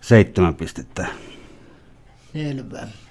[0.00, 1.06] seitsemän pistettä.
[2.32, 3.01] Selvä.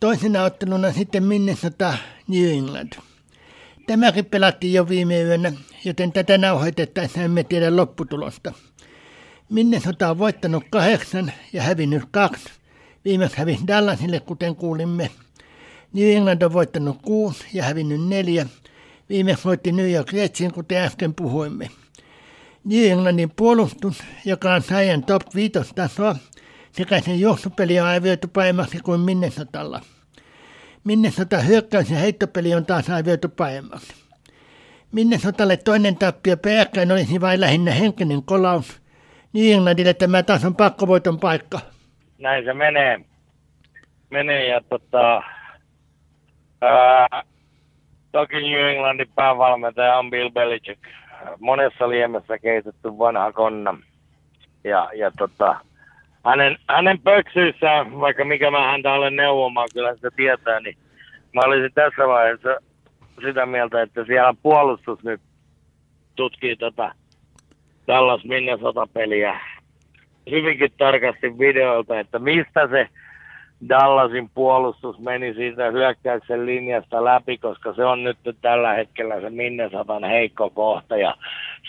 [0.00, 1.94] Toisena otteluna sitten Minnesota
[2.28, 2.92] New England.
[3.86, 5.52] Tämäkin pelattiin jo viime yönä,
[5.84, 8.52] joten tätä nauhoitettaessa emme tiedä lopputulosta.
[9.50, 12.44] Minnesota on voittanut kahdeksan ja hävinnyt kaksi.
[13.04, 15.10] Viimeksi hävisi Dallasille, kuten kuulimme.
[15.92, 18.46] New England on voittanut kuusi ja hävinnyt neljä.
[19.08, 21.70] Viimeksi voitti New York Jetsin, kuten äsken puhuimme.
[22.64, 26.16] New Englandin puolustus, joka on Saiyan top 5 tasoa,
[26.72, 29.80] sekä sen johtopeli on arvioitu paremmaksi kuin Minnesotalla.
[30.84, 33.94] Minnesota hyökkäys ja heittopeli on taas arvioitu paremmaksi.
[34.92, 38.82] Minnesotalle toinen tappio peräkkäin olisi vain lähinnä henkinen kolaus.
[39.32, 41.60] New Englandille tämä taas on pakkovoiton paikka.
[42.18, 43.00] Näin se menee.
[44.10, 45.22] Menee ja tota,
[46.60, 47.22] ää,
[48.12, 50.80] toki New Englandin päävalmentaja on Bill Belichick.
[51.40, 53.78] Monessa liemessä keitetty vanha konna.
[54.64, 55.60] Ja, ja tota,
[56.24, 60.76] hänen, hänen pöksyissään, vaikka mikä mä häntä olen neuvomaan, kyllä sitä tietää, niin
[61.34, 62.56] mä olisin tässä vaiheessa
[63.24, 65.20] sitä mieltä, että siellä puolustus nyt
[66.16, 66.94] tutkii tota
[67.86, 69.40] Dallas Minnesota-peliä
[70.30, 72.88] hyvinkin tarkasti videolta, että mistä se
[73.68, 80.04] Dallasin puolustus meni siitä hyökkäyksen linjasta läpi, koska se on nyt tällä hetkellä se Minnesotan
[80.04, 81.14] heikko kohta ja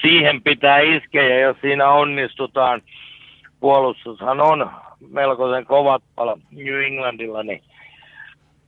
[0.01, 2.81] siihen pitää iskeä ja jos siinä onnistutaan,
[3.61, 4.71] puolustushan on
[5.09, 7.63] melkoisen kovat pala New Englandilla, niin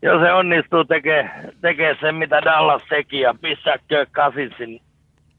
[0.01, 4.09] jos se onnistuu tekemään tekee sen, mitä Dallas teki ja pistää Kirk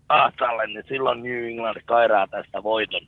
[0.09, 3.01] ahtaalle, niin silloin New England kairaa tästä voiton.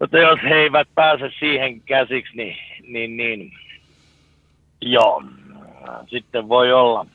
[0.00, 3.52] Mutta jos he eivät pääse siihen käsiksi, niin, niin, niin
[4.80, 5.22] joo,
[6.06, 7.06] sitten voi olla,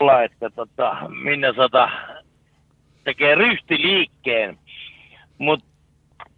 [0.00, 1.90] olla että tota, Minnesota
[3.04, 4.58] tekee ryhtiliikkeen.
[5.38, 5.71] Mutta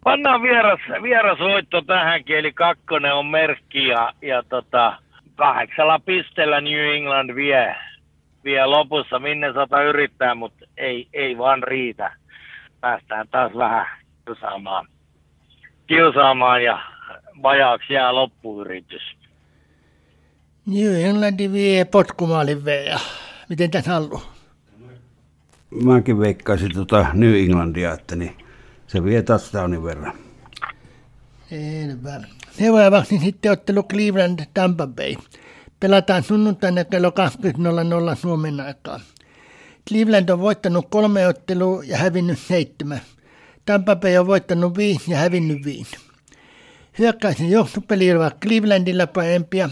[0.05, 4.97] pannaan vieras, vierasvoitto tähänkin, eli kakkonen on merkki ja, ja tota,
[5.35, 7.75] kahdeksalla pisteellä New England vie,
[8.43, 9.19] vie lopussa.
[9.19, 12.11] Minnesota yrittää, mutta ei, ei vaan riitä.
[12.81, 13.85] Päästään taas vähän
[14.25, 14.87] kiusaamaan,
[15.87, 16.79] kiusaamaan ja
[17.43, 19.03] vajaaksi jää loppuyritys.
[20.65, 22.99] New England vie potkumaalin veja.
[23.49, 24.21] Miten tässä on
[25.83, 28.44] Mäkin veikkaisin tuota New Englandia, että niin
[28.95, 30.13] se vie touchdownin verran.
[31.49, 32.23] Selvä.
[32.57, 35.15] Seuraavaksi sitten ottelu Cleveland Tampa Bay.
[35.79, 37.09] Pelataan sunnuntaina kello
[38.11, 38.99] 20.00 Suomen aikaa.
[39.89, 43.01] Cleveland on voittanut kolme ottelua ja hävinnyt seitsemän.
[43.65, 45.97] Tampa Bay on voittanut viisi ja hävinnyt viisi.
[46.99, 49.69] Hyökkäisen johtopeli ovat Clevelandilla parempia.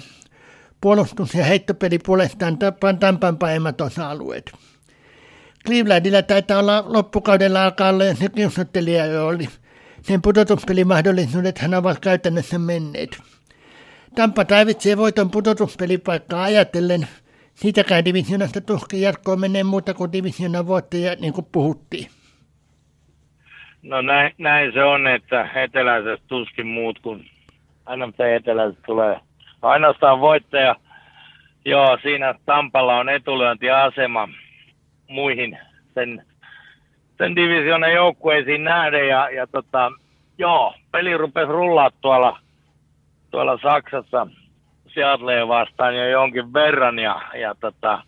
[0.81, 2.57] Puolustus- ja heittopeli puolestaan
[2.99, 4.51] Tampan paremmat osa-alueet.
[5.65, 9.47] Clevelandilla taitaa olla loppukaudella alkaa olla se kiusottelija oli.
[10.01, 13.17] Sen pudotuspelimahdollisuudet hän ovat käytännössä menneet.
[14.15, 17.07] Tampa tarvitsee voiton pudotuspelipaikkaa ajatellen.
[17.53, 22.07] Siitäkään divisionasta tuskin jatkoon menee muuta kuin divisioonan voittaja, niin kuin puhuttiin.
[23.83, 27.25] No näin, näin se on, että eteläisestä tuskin muut kuin
[27.85, 29.19] aina mitä eteläisestä tulee.
[29.61, 30.75] Ainoastaan voittaja,
[31.65, 34.27] joo, siinä Tampalla on etulyöntiasema
[35.13, 35.57] muihin
[35.93, 36.25] sen,
[37.17, 39.07] sen divisioonan joukkueisiin nähden.
[39.07, 39.91] Ja, ja tota,
[40.37, 42.39] joo, peli rupesi rullaa tuolla,
[43.31, 44.27] tuolla Saksassa
[44.93, 46.99] Seattleen vastaan jo jonkin verran.
[46.99, 48.03] Ja, ja tota,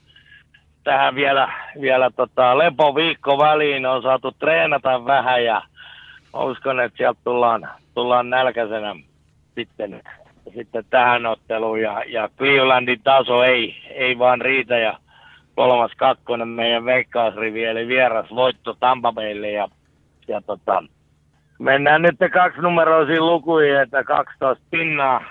[0.84, 5.62] tähän vielä, vielä tota, lepoviikko väliin on saatu treenata vähän ja
[6.34, 8.96] uskon, että sieltä tullaan, tullaan nälkäisenä
[9.56, 10.02] sitten,
[10.56, 11.82] sitten tähän otteluun.
[11.82, 14.98] Ja, ja Clevelandin taso ei, ei vaan riitä ja
[15.56, 19.68] kolmas kakkonen meidän veikkausrivi, eli vieras voitto Tampa Baylle ja,
[20.28, 20.84] ja tota,
[21.60, 25.22] mennään nyt kaksi numeroisiin lukuihin, että 12 pinnaa,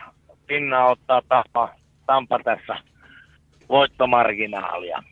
[0.47, 1.69] pinnaa ottaa Tampa,
[2.07, 2.77] Tampa tässä
[3.69, 5.03] voittomarginaalia.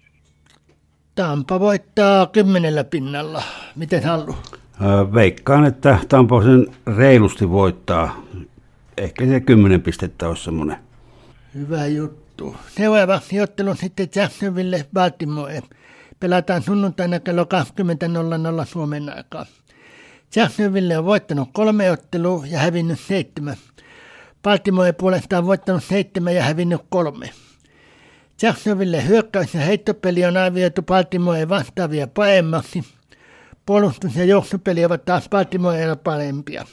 [1.14, 3.42] Tampa voittaa kymmenellä pinnalla.
[3.76, 4.36] Miten halu?
[5.14, 8.16] Veikkaan, että Tampa sen reilusti voittaa.
[8.96, 10.76] Ehkä se kymmenen pistettä olisi semmoinen.
[11.54, 12.21] Hyvä juttu.
[12.76, 15.62] Seuraavaksi ottelu sitten Jacksonville Baltimore.
[16.20, 17.42] Pelataan sunnuntaina kello
[18.60, 19.46] 20.00 Suomen aikaa.
[20.36, 23.56] Jacksonville on voittanut kolme ottelua ja hävinnyt seitsemän.
[24.42, 27.30] Baltimore puolestaan voittanut seitsemän ja hävinnyt kolme.
[28.42, 32.84] Jacksonville hyökkäys- ja heittopeli on arvioitu Baltimoreen vastaavia paremmaksi.
[33.66, 36.66] Puolustus- ja johtopeli ovat taas Baltimoreella parempia.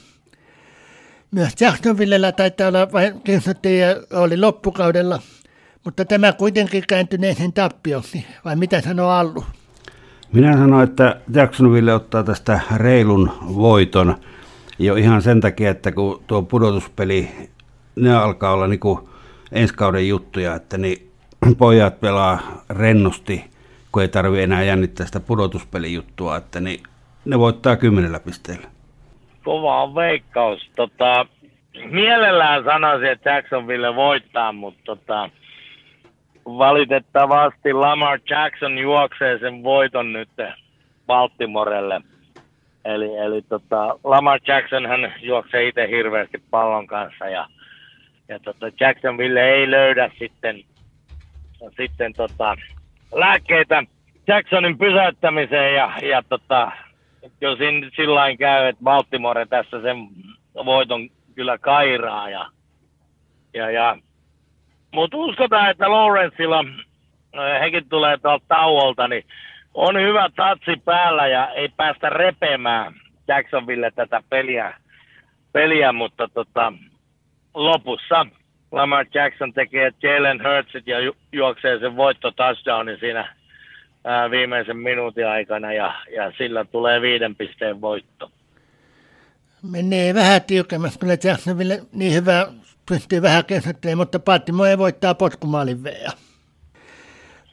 [1.30, 3.22] Myös Jacksonvillellä taitaa olla vain
[4.12, 5.22] oli loppukaudella,
[5.84, 9.44] mutta tämä kuitenkin kääntyneen sen tappioksi, vai mitä sanoo Allu?
[10.32, 14.16] Minä sanoin, että Jacksonville ottaa tästä reilun voiton
[14.78, 17.28] jo ihan sen takia, että kun tuo pudotuspeli,
[17.96, 18.98] ne alkaa olla niin kuin
[19.52, 21.10] ensi kauden juttuja, että niin
[21.58, 23.44] pojat pelaa rennosti,
[23.92, 26.82] kun ei tarvi enää jännittää sitä pudotuspelijuttua, että niin
[27.24, 28.68] ne voittaa kymmenellä pisteellä.
[29.44, 30.70] Kova on veikkaus.
[30.76, 31.26] Tota,
[31.90, 35.30] mielellään sanoisin, että Jacksonville voittaa, mutta tota,
[36.46, 40.28] valitettavasti Lamar Jackson juoksee sen voiton nyt
[41.06, 42.00] Baltimorelle.
[42.84, 47.46] Eli, eli tota, Lamar Jackson hän juoksee itse hirveästi pallon kanssa ja,
[48.28, 50.64] ja tota, Jacksonville ei löydä sitten,
[51.76, 52.56] sitten tota,
[53.14, 53.82] lääkkeitä
[54.26, 56.72] Jacksonin pysäyttämiseen ja, ja tota,
[57.40, 57.58] jos
[57.96, 59.96] sillä käy, että Baltimore tässä sen
[60.54, 62.46] voiton kyllä kairaa ja,
[63.54, 63.96] ja, ja
[64.92, 66.64] mutta uskotaan, että Lawrenceilla,
[67.60, 69.24] hekin tulee tuolta tauolta, niin
[69.74, 72.94] on hyvä tatsi päällä ja ei päästä repemään
[73.28, 74.74] Jacksonville tätä peliä,
[75.52, 76.72] peliä mutta tota,
[77.54, 78.26] lopussa
[78.72, 83.36] Lamar Jackson tekee Jalen Hurtsit ja ju- juoksee sen voitto touchdownin siinä
[84.04, 88.30] ää, viimeisen minuutin aikana ja, ja sillä tulee viiden pisteen voitto.
[89.70, 92.46] Menee vähän tiukemmaksi, kyllä Jacksonville niin hyvä
[92.90, 96.12] pystyy vähän keskittymään, mutta Baltimore voittaa potkumaalin veja.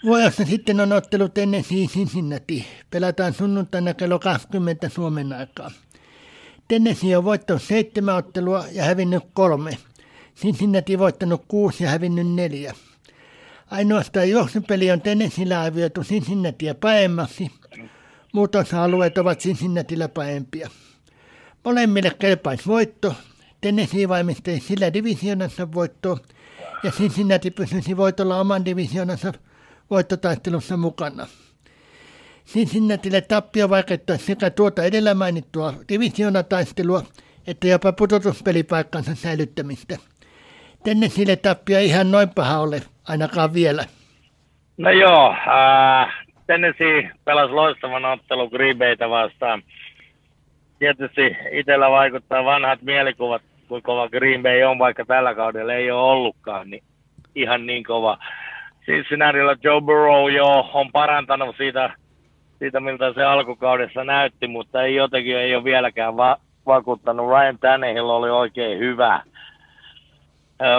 [0.03, 2.67] Vuorossa sitten on ottelut ennen Cincinnati.
[2.89, 5.71] Pelataan sunnuntaina kello 20 Suomen aikaa.
[6.67, 9.77] Tennessee on voittanut seitsemän ottelua ja hävinnyt kolme.
[10.35, 12.73] Cincinnati voittanut kuusi ja hävinnyt neljä.
[13.71, 17.51] Ainoastaan juoksupeli on Tennesseellä arvioitu Cincinnatia paemmaksi.
[18.33, 20.69] Muut osa-alueet ovat Cincinnatilla paempia.
[21.65, 23.15] Molemmille kelpaisi voitto.
[23.61, 26.17] Tennessee valmisteli sillä divisionansa voittoa
[26.83, 29.33] ja Cincinnati pysyisi voitolla oman divisionansa
[29.89, 31.27] voittotaistelussa mukana.
[32.45, 37.03] Cincinnatille tappio vaikeuttaisi sekä tuota edellä mainittua divisionataistelua
[37.47, 39.97] että jopa pudotuspelipaikkansa säilyttämistä.
[40.83, 43.83] Tennesseelle tappio ihan noin paha ole, ainakaan vielä.
[44.77, 48.77] No joo, äh, Tennessee pelasi loistavan ottelun Green
[49.09, 49.63] vastaan.
[50.79, 56.01] Tietysti itsellä vaikuttaa vanhat mielikuvat, kuinka kova Green Bay on, vaikka tällä kaudella ei ole
[56.01, 56.83] ollutkaan, niin
[57.35, 58.17] ihan niin kova.
[58.85, 61.89] Cincinnatilla Joe Burrow jo on parantanut siitä,
[62.59, 67.29] siitä, miltä se alkukaudessa näytti, mutta ei jotenkin ei ole vieläkään va- vakuuttanut.
[67.29, 69.21] Ryan Tannehill oli oikein hyvä.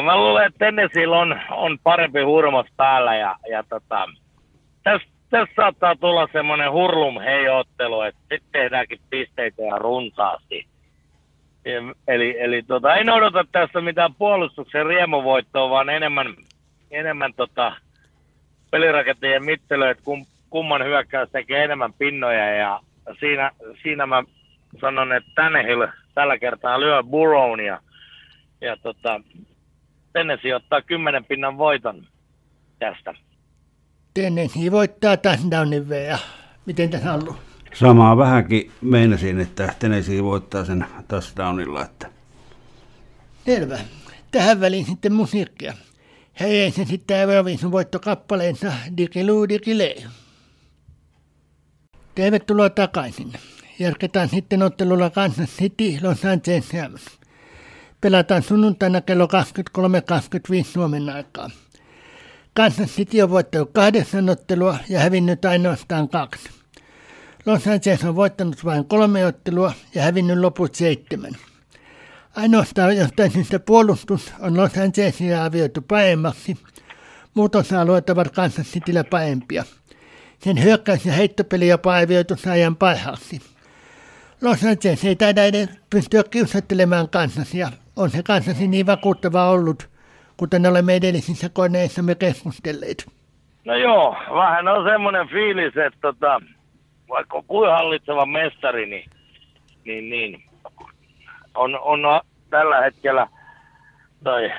[0.04, 4.06] Mä luulen, että Tennesseellä on, on parempi hurmos päällä ja, ja tota,
[4.82, 10.66] tässä täs saattaa tulla semmoinen hurlum heiottelu, että sitten tehdäänkin pisteitä ja runsaasti.
[12.08, 16.34] Eli, eli tota, en odota tässä mitään puolustuksen riemuvoittoa, vaan enemmän,
[16.90, 17.72] enemmän tota,
[18.70, 22.54] pelirakentajien mittelöä, että kum, kumman hyökkäys tekee enemmän pinnoja.
[22.56, 22.80] Ja
[23.20, 23.50] siinä,
[23.82, 24.22] siinä mä
[24.80, 27.80] sanon, että Tannehill tällä kertaa lyö Burrown ja,
[28.60, 29.20] ja tota,
[30.12, 32.06] Tennessee ottaa kymmenen pinnan voiton
[32.78, 33.14] tästä.
[34.22, 36.18] Tennessee voittaa touchdownin ja
[36.66, 37.36] miten tässä on ollut?
[37.74, 41.84] Samaa vähänkin meinasin, että Tennessee voittaa sen touchdownilla.
[41.84, 42.10] Että...
[43.46, 43.78] Selvä.
[44.30, 45.74] Tähän väliin sitten musiikkia.
[46.40, 50.04] Hei se sitten Euroviisun voittokappaleensa Digiloo Digilei.
[52.14, 53.32] Tervetuloa takaisin.
[53.78, 57.04] Jatketaan sitten ottelulla Kansas City Los Angeles Rams.
[58.00, 59.28] Pelataan sunnuntaina kello
[60.58, 61.50] 23.25 Suomen aikaa.
[62.58, 66.48] Kansas City on voittanut kahdeksan ottelua ja hävinnyt ainoastaan kaksi.
[67.46, 71.32] Los Angeles on voittanut vain kolme ottelua ja hävinnyt loput seitsemän.
[72.36, 76.56] Ainoastaan jostain syystä puolustus on Los Angelesia arvioitu paemmaksi.
[77.34, 79.64] Muut osa-alueet ovat Kansas Cityllä paempia.
[80.44, 83.40] Sen hyökkäys- ja heittopeli jopa arvioitu saajan parhaaksi.
[84.40, 87.72] Los Angeles ei taida edes pystyä kiusattelemaan Kansasia.
[87.96, 89.97] On se Kansasi niin vakuuttava ollut,
[90.38, 93.06] kuten olemme edellisissä koneissamme keskustelleet.
[93.64, 96.40] No joo, vähän on semmoinen fiilis, että tota,
[97.08, 99.10] vaikka kuin hallitseva mestari, niin,
[99.84, 100.42] niin, niin
[101.54, 102.00] on, on
[102.50, 103.28] tällä hetkellä
[104.24, 104.52] tai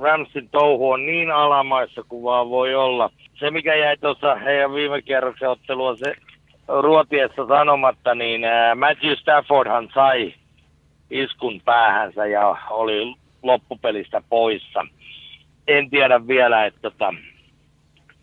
[0.00, 3.10] Ramsin touhu on niin alamaissa kuin vaan voi olla.
[3.34, 6.14] Se, mikä jäi tuossa heidän viime kierroksen ottelua se
[6.68, 8.40] ruotiessa sanomatta, niin
[8.76, 10.34] Matthew Staffordhan sai
[11.10, 14.86] iskun päähänsä ja oli loppupelistä poissa.
[15.68, 17.14] En tiedä vielä, että tota,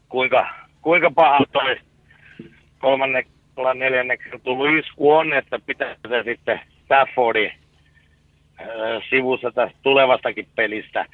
[0.09, 0.49] kuinka,
[0.81, 1.77] kuinka paha toi
[2.79, 7.51] kolmannella neljänneksi tullut isku on, että pitää se sitten Staffordin
[9.09, 11.05] sivussa tästä tulevastakin pelistä.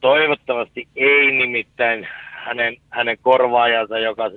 [0.00, 4.30] Toivottavasti ei nimittäin hänen, hänen korvaajansa, joka,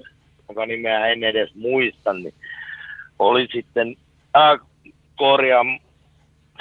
[0.49, 2.33] joka nimeä en edes muista, niin
[3.19, 3.95] oli sitten
[4.37, 4.59] äh,
[5.15, 5.65] korjaa,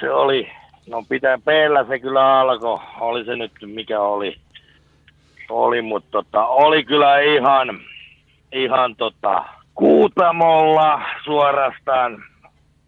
[0.01, 0.51] se oli,
[0.87, 4.37] no pitää peellä se kyllä alkoi, oli se nyt mikä oli,
[5.49, 7.80] oli mutta tota, oli kyllä ihan,
[8.53, 12.22] ihan tota, kuutamolla suorastaan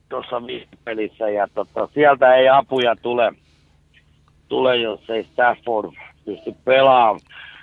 [0.08, 0.42] tuossa
[0.84, 3.32] pelissä ja tota, sieltä ei apuja tule,
[4.48, 5.92] tule jos ei Stafford
[6.24, 7.20] pysty pelaamaan.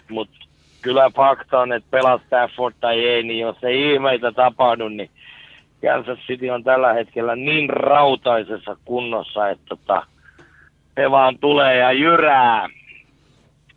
[0.09, 0.37] Mutta
[0.81, 5.09] kyllä fakta on, että pelaa Stafford tai ei, niin jos ei ihmeitä tapahdu, niin
[5.81, 10.05] Kansas City on tällä hetkellä niin rautaisessa kunnossa, että tota,
[10.97, 12.69] he vaan tulee ja jyrää.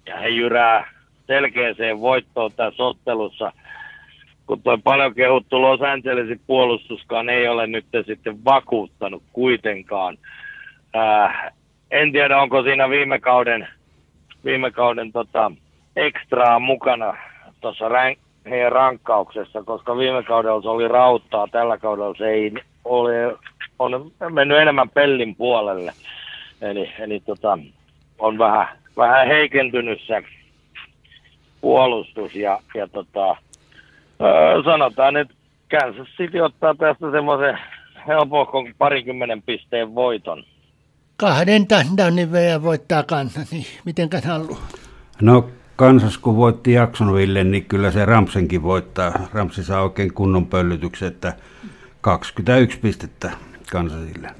[0.07, 0.91] Ja he jyrää
[1.27, 3.53] selkeäseen voittoon tässä ottelussa–
[4.49, 10.19] kun tuo paljon kehuttu Los Angelesin puolustuskaan ei ole nyt sitten vakuuttanut kuitenkaan.
[10.95, 11.53] Ää,
[11.91, 13.69] en tiedä, onko siinä viime kauden,
[14.45, 15.53] viime kauden tota,
[15.97, 17.17] ekstraa mukana
[17.61, 18.19] tuossa rank,
[18.51, 22.53] heidän rankkauksessa, koska viime kaudella se oli rauttaa, tällä kaudella se ei
[22.85, 23.37] ole,
[23.79, 25.93] on mennyt enemmän pellin puolelle.
[26.61, 27.59] Eli, eli tota,
[28.19, 30.23] on vähän, vähän heikentynyt se
[31.61, 33.37] puolustus ja, ja tota,
[34.21, 35.35] Öö, sanotaan, että
[35.71, 37.59] Kansas City ottaa tästä semmoisen
[38.07, 40.45] helpohkon parikymmenen pisteen voiton.
[41.17, 44.69] Kahden touchdownin vielä voittaa Kansas, niin miten haluaa?
[45.23, 49.29] No Kansas kun voitti Jacksonville, niin kyllä se Ramsenkin voittaa.
[49.33, 51.33] Ramsi saa oikein kunnon pöllytyksen, että
[52.01, 53.31] 21 pistettä
[53.73, 54.31] Kansasille.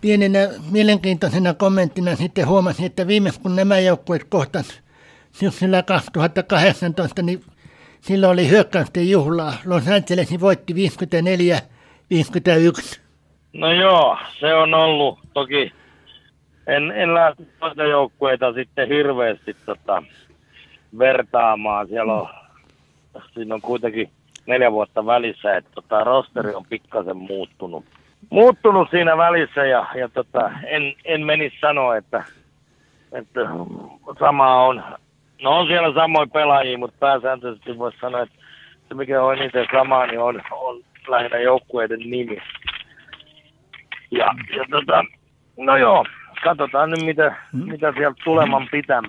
[0.00, 0.38] Pienenä
[0.70, 4.80] mielenkiintoisena kommenttina sitten huomasin, että viimeksi kun nämä joukkueet kohtas
[5.32, 7.40] syksyllä 2018, niin
[8.00, 9.54] silloin oli hyökkäysten juhlaa.
[9.66, 10.76] Los Angeles voitti 54-51.
[13.52, 15.72] No joo, se on ollut toki.
[16.66, 20.02] En, en lähti noita joukkueita sitten hirveästi tota,
[20.98, 21.88] vertaamaan.
[21.88, 22.28] Siellä on,
[23.34, 24.10] siinä on kuitenkin
[24.46, 27.84] neljä vuotta välissä, että tota, rosteri on pikkasen muuttunut.
[28.30, 32.24] Muuttunut siinä välissä ja, ja tota, en, en menisi sanoa, että,
[33.12, 33.40] että
[34.18, 34.84] sama on.
[35.42, 38.34] No on siellä samoin pelaajia, mutta pääsääntöisesti voisi sanoa, että
[38.88, 42.42] se mikä on niitä samaa, niin on, on lähinnä joukkueiden nimi.
[44.10, 45.04] Ja, ja tota,
[45.56, 46.04] no joo,
[46.44, 47.70] katsotaan nyt mitä, hmm.
[47.70, 49.02] mitä sieltä tuleman pitää.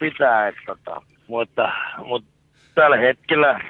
[0.00, 1.72] pitää että, tota, mutta,
[2.04, 2.30] mutta
[2.74, 3.60] tällä hetkellä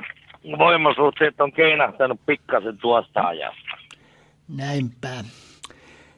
[0.59, 3.68] voimasuhteet on keinahtanut pikkasen tuosta ajasta.
[4.49, 5.25] Näinpä.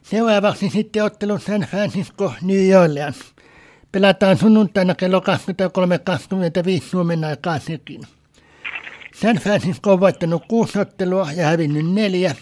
[0.03, 3.17] Seuraavaksi sitten ottelu San Francisco New Orleans.
[3.91, 8.01] Pelataan sunnuntaina kello 23.25 Suomen aikaa sekin.
[9.15, 12.35] San Francisco on voittanut kuusi ottelua ja hävinnyt neljä.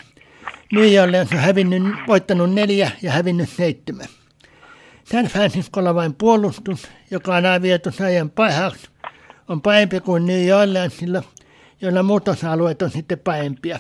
[0.72, 4.08] New Orleans on hävinnyt, voittanut neljä ja hävinnyt seitsemän.
[5.04, 8.88] San Franciscolla vain puolustus, joka on arvioitu ajan parhaaksi,
[9.48, 11.24] on parempi kuin New Orleansilla,
[11.82, 13.80] joilla muutosalueet on sitten parempia.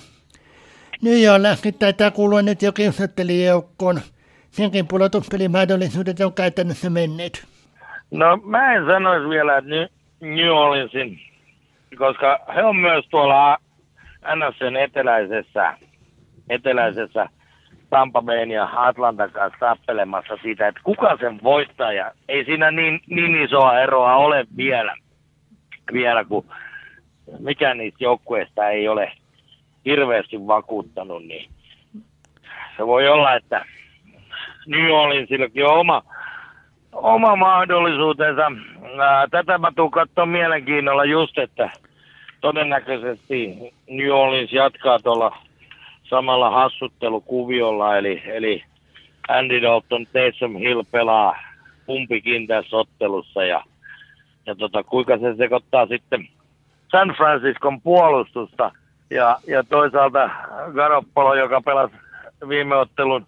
[1.01, 3.99] New Orleanskin taitaa kuulua nyt jo kiusattelijoukkoon.
[4.51, 7.45] Senkin pudotuspelimahdollisuudet on käytännössä menneet.
[8.11, 9.69] No mä en sanoisi vielä, että
[10.21, 11.19] New Orleansin,
[11.97, 13.57] koska he on myös tuolla
[14.35, 15.77] NSN eteläisessä,
[16.49, 17.29] eteläisessä
[17.89, 22.11] Tampa Bayn ja Atlantan kanssa tappelemassa siitä, että kuka sen voittaja.
[22.29, 24.95] Ei siinä niin, niin isoa eroa ole vielä,
[25.93, 26.45] vielä kun
[27.39, 29.11] mikään niistä joukkueista ei ole
[29.85, 31.49] hirveästi vakuuttanut, niin
[32.77, 33.65] se voi olla, että
[34.67, 36.03] New Orleansillakin on oma,
[36.93, 38.51] oma mahdollisuutensa.
[39.31, 41.69] Tätä mä tuun katsoa mielenkiinnolla just, että
[42.41, 43.57] todennäköisesti
[43.89, 45.37] New Orleans jatkaa tuolla
[46.03, 48.63] samalla hassuttelukuviolla, eli, eli
[49.27, 51.35] Andy Dalton, Taysom Hill pelaa
[51.85, 53.63] kumpikin tässä ottelussa ja,
[54.45, 56.27] ja tota, kuinka se sekoittaa sitten
[56.91, 58.71] San Franciscon puolustusta
[59.09, 60.29] ja, ja toisaalta
[60.73, 61.95] Garoppolo, joka pelasi
[62.49, 63.27] viime ottelun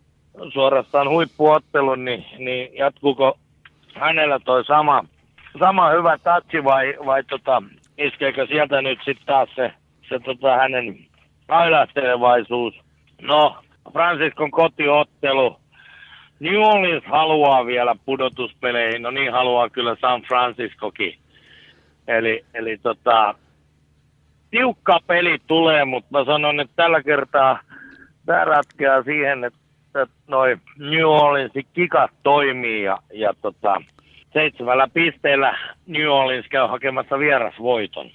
[0.54, 3.38] suorastaan huippuottelun, niin, niin jatkuuko
[3.96, 5.06] hänellä toi sama,
[5.60, 7.64] sama hyvä touchi vai, vai tota,
[7.98, 9.74] iskeekö sieltä nyt sitten taas se,
[10.10, 11.06] se tota hänen
[11.48, 12.74] ailahtelevaisuus.
[13.22, 13.58] No,
[13.94, 15.58] Franciscon kotiottelu.
[16.40, 21.18] New Orleans haluaa vielä pudotuspeleihin, no niin haluaa kyllä San Franciscokin.
[22.08, 23.36] Eli, eli tota,
[24.52, 27.60] tiukka peli tulee, mutta mä sanon, että tällä kertaa
[28.26, 29.60] tämä ratkeaa siihen, että,
[30.28, 33.82] noin New Orleansin kikat toimii ja, ja tota,
[34.34, 38.12] seitsemällä pisteellä New Orleans käy hakemassa vierasvoiton.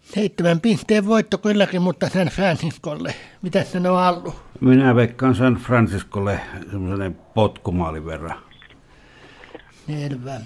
[0.00, 3.14] Seitsemän pisteen voitto kylläkin, mutta San Franciscolle.
[3.42, 4.34] Mitä sanoo Allu?
[4.60, 6.40] Minä veikkaan San Franciscolle
[6.70, 8.38] semmoisen potkumaalin verran.
[9.86, 10.40] Selvä.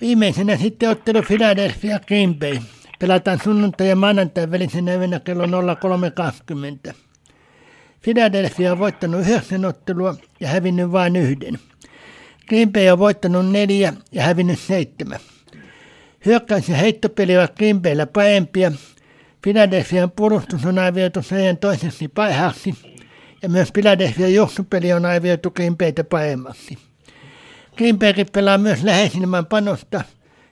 [0.00, 2.58] Viimeisenä sitten ottelu Philadelphia Green Bay.
[3.00, 5.46] Pelataan sunnuntai ja maanantai välisenä yönä kello
[6.88, 6.94] 03.20.
[8.02, 11.58] Philadelphia on voittanut yhdeksän ottelua ja hävinnyt vain yhden.
[12.48, 15.20] Green Bay on voittanut neljä ja hävinnyt seitsemän.
[16.26, 18.72] Hyökkäys- ja heittopeli ovat Green Bayllä parempia.
[19.42, 22.74] Philadelphian puolustus on arvioitu sarjan toiseksi parhaaksi
[23.42, 26.78] ja myös Philadelphian johtopeli on arvioitu Green Baytä paremmaksi.
[27.76, 30.04] Green Bay pelaa myös läheisimmän panosta.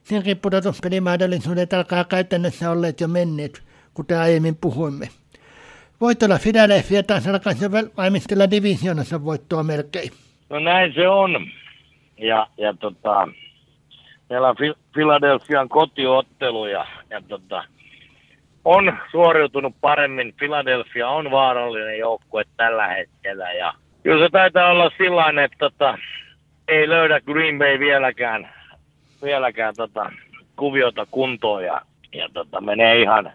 [0.08, 3.62] Senkin pudotuspelimahdollisuudet alkaa käytännössä olleet jo menneet,
[3.94, 5.08] kuten aiemmin puhuimme.
[6.00, 10.10] Voitolla Philadelphia taas alkaisi valmistella divisionassa voittoa melkein.
[10.50, 11.46] No näin se on.
[12.18, 13.28] Ja, ja tota,
[14.30, 14.56] meillä on
[14.92, 17.64] Philadelphian kotiottelu ja, ja tota,
[18.64, 20.34] on suoriutunut paremmin.
[20.38, 25.98] Philadelphia on vaarallinen joukkue tällä hetkellä ja kyllä se taitaa olla sillä että tota,
[26.68, 28.57] ei löydä Green Bay vieläkään,
[29.22, 30.12] vieläkään tota,
[30.56, 31.80] kuviota kuntoon ja,
[32.12, 33.32] ja tota, menee ihan,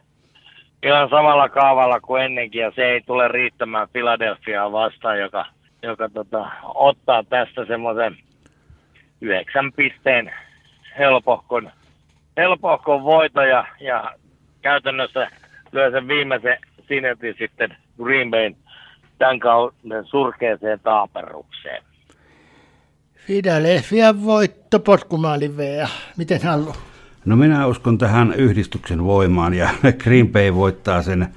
[0.83, 5.45] ihan samalla kaavalla kuin ennenkin ja se ei tule riittämään Philadelphiaa vastaan, joka,
[5.83, 8.17] joka tota, ottaa tästä semmoisen
[9.21, 10.33] yhdeksän pisteen
[10.97, 11.71] helpohkon,
[12.37, 14.11] helpohkon voito ja, ja
[14.61, 15.27] käytännössä
[15.71, 16.57] lyö sen viimeisen
[16.87, 18.55] sinetin sitten Green Bayn
[19.17, 21.83] tämän kauden surkeeseen taaperukseen.
[23.25, 25.87] Philadelphia voitto potkumaalin vea.
[26.17, 26.73] Miten Hallu?
[27.25, 29.69] No minä uskon tähän yhdistyksen voimaan ja
[30.03, 31.27] Green Bay voittaa sen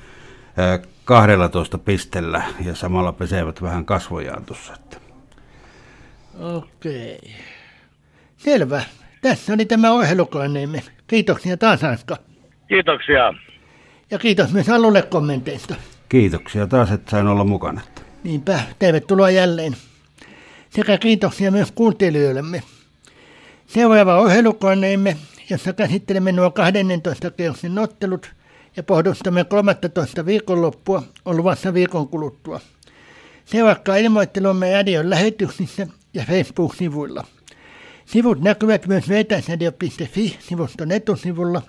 [1.04, 4.74] 12 pistellä ja samalla pesevät vähän kasvojaan tuossa.
[6.38, 7.34] Okei.
[8.36, 8.82] Selvä.
[9.22, 10.82] Tässä oli tämä ohjelukoneemme.
[11.06, 12.16] Kiitoksia taas Anska.
[12.68, 13.34] Kiitoksia.
[14.10, 15.74] Ja kiitos myös Alulle kommenteista.
[16.08, 17.80] Kiitoksia taas, että sain olla mukana.
[18.24, 19.76] Niinpä, tervetuloa jälleen.
[20.76, 22.62] Sekä kiitoksia myös kuuntelijoillemme.
[23.66, 25.16] Seuraava ohjelukoneemme,
[25.50, 28.30] jossa käsittelemme nuo 12 kierroksen ottelut
[28.76, 32.60] ja pohdustamme 13 viikonloppua, on luvassa viikon kuluttua.
[33.44, 37.24] Seuratkaa ilmoittelumme radion lähetyksissä ja Facebook-sivuilla.
[38.06, 41.62] Sivut näkyvät myös vetäisradio.fi-sivuston etusivulla,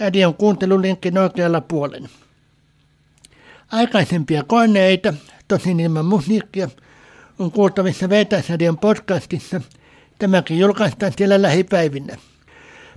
[0.00, 2.08] radion kuuntelulinkin oikealla puolen.
[3.72, 5.14] Aikaisempia koneita,
[5.48, 6.68] tosin ilman musiikkia,
[7.38, 9.60] on kuultavissa Vetäisradion podcastissa.
[10.18, 12.16] Tämäkin julkaistaan siellä lähipäivinä.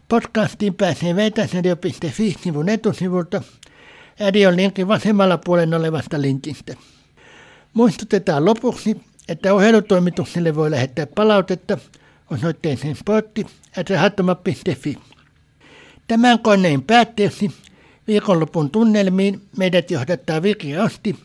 [0.07, 3.41] Podcastiin pääsee vetäisradio.fi-sivun etusivulta
[4.19, 6.73] radion linkin vasemmalla puolen olevasta linkistä.
[7.73, 11.77] Muistutetaan lopuksi, että ohjelutoimitukselle voi lähettää palautetta
[12.31, 14.97] osoitteeseen sportti.rahattomat.fi.
[16.07, 17.51] Tämän koneen päätteeksi
[18.07, 21.15] viikonlopun tunnelmiin meidät johdattaa Viki Osti,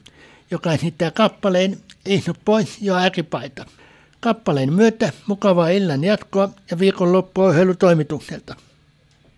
[0.50, 3.66] joka esittää kappaleen Istu pois jo äkipaita.
[4.20, 8.54] Kappaleen myötä mukavaa illan jatkoa ja viikonloppu ohjelutoimitukselta.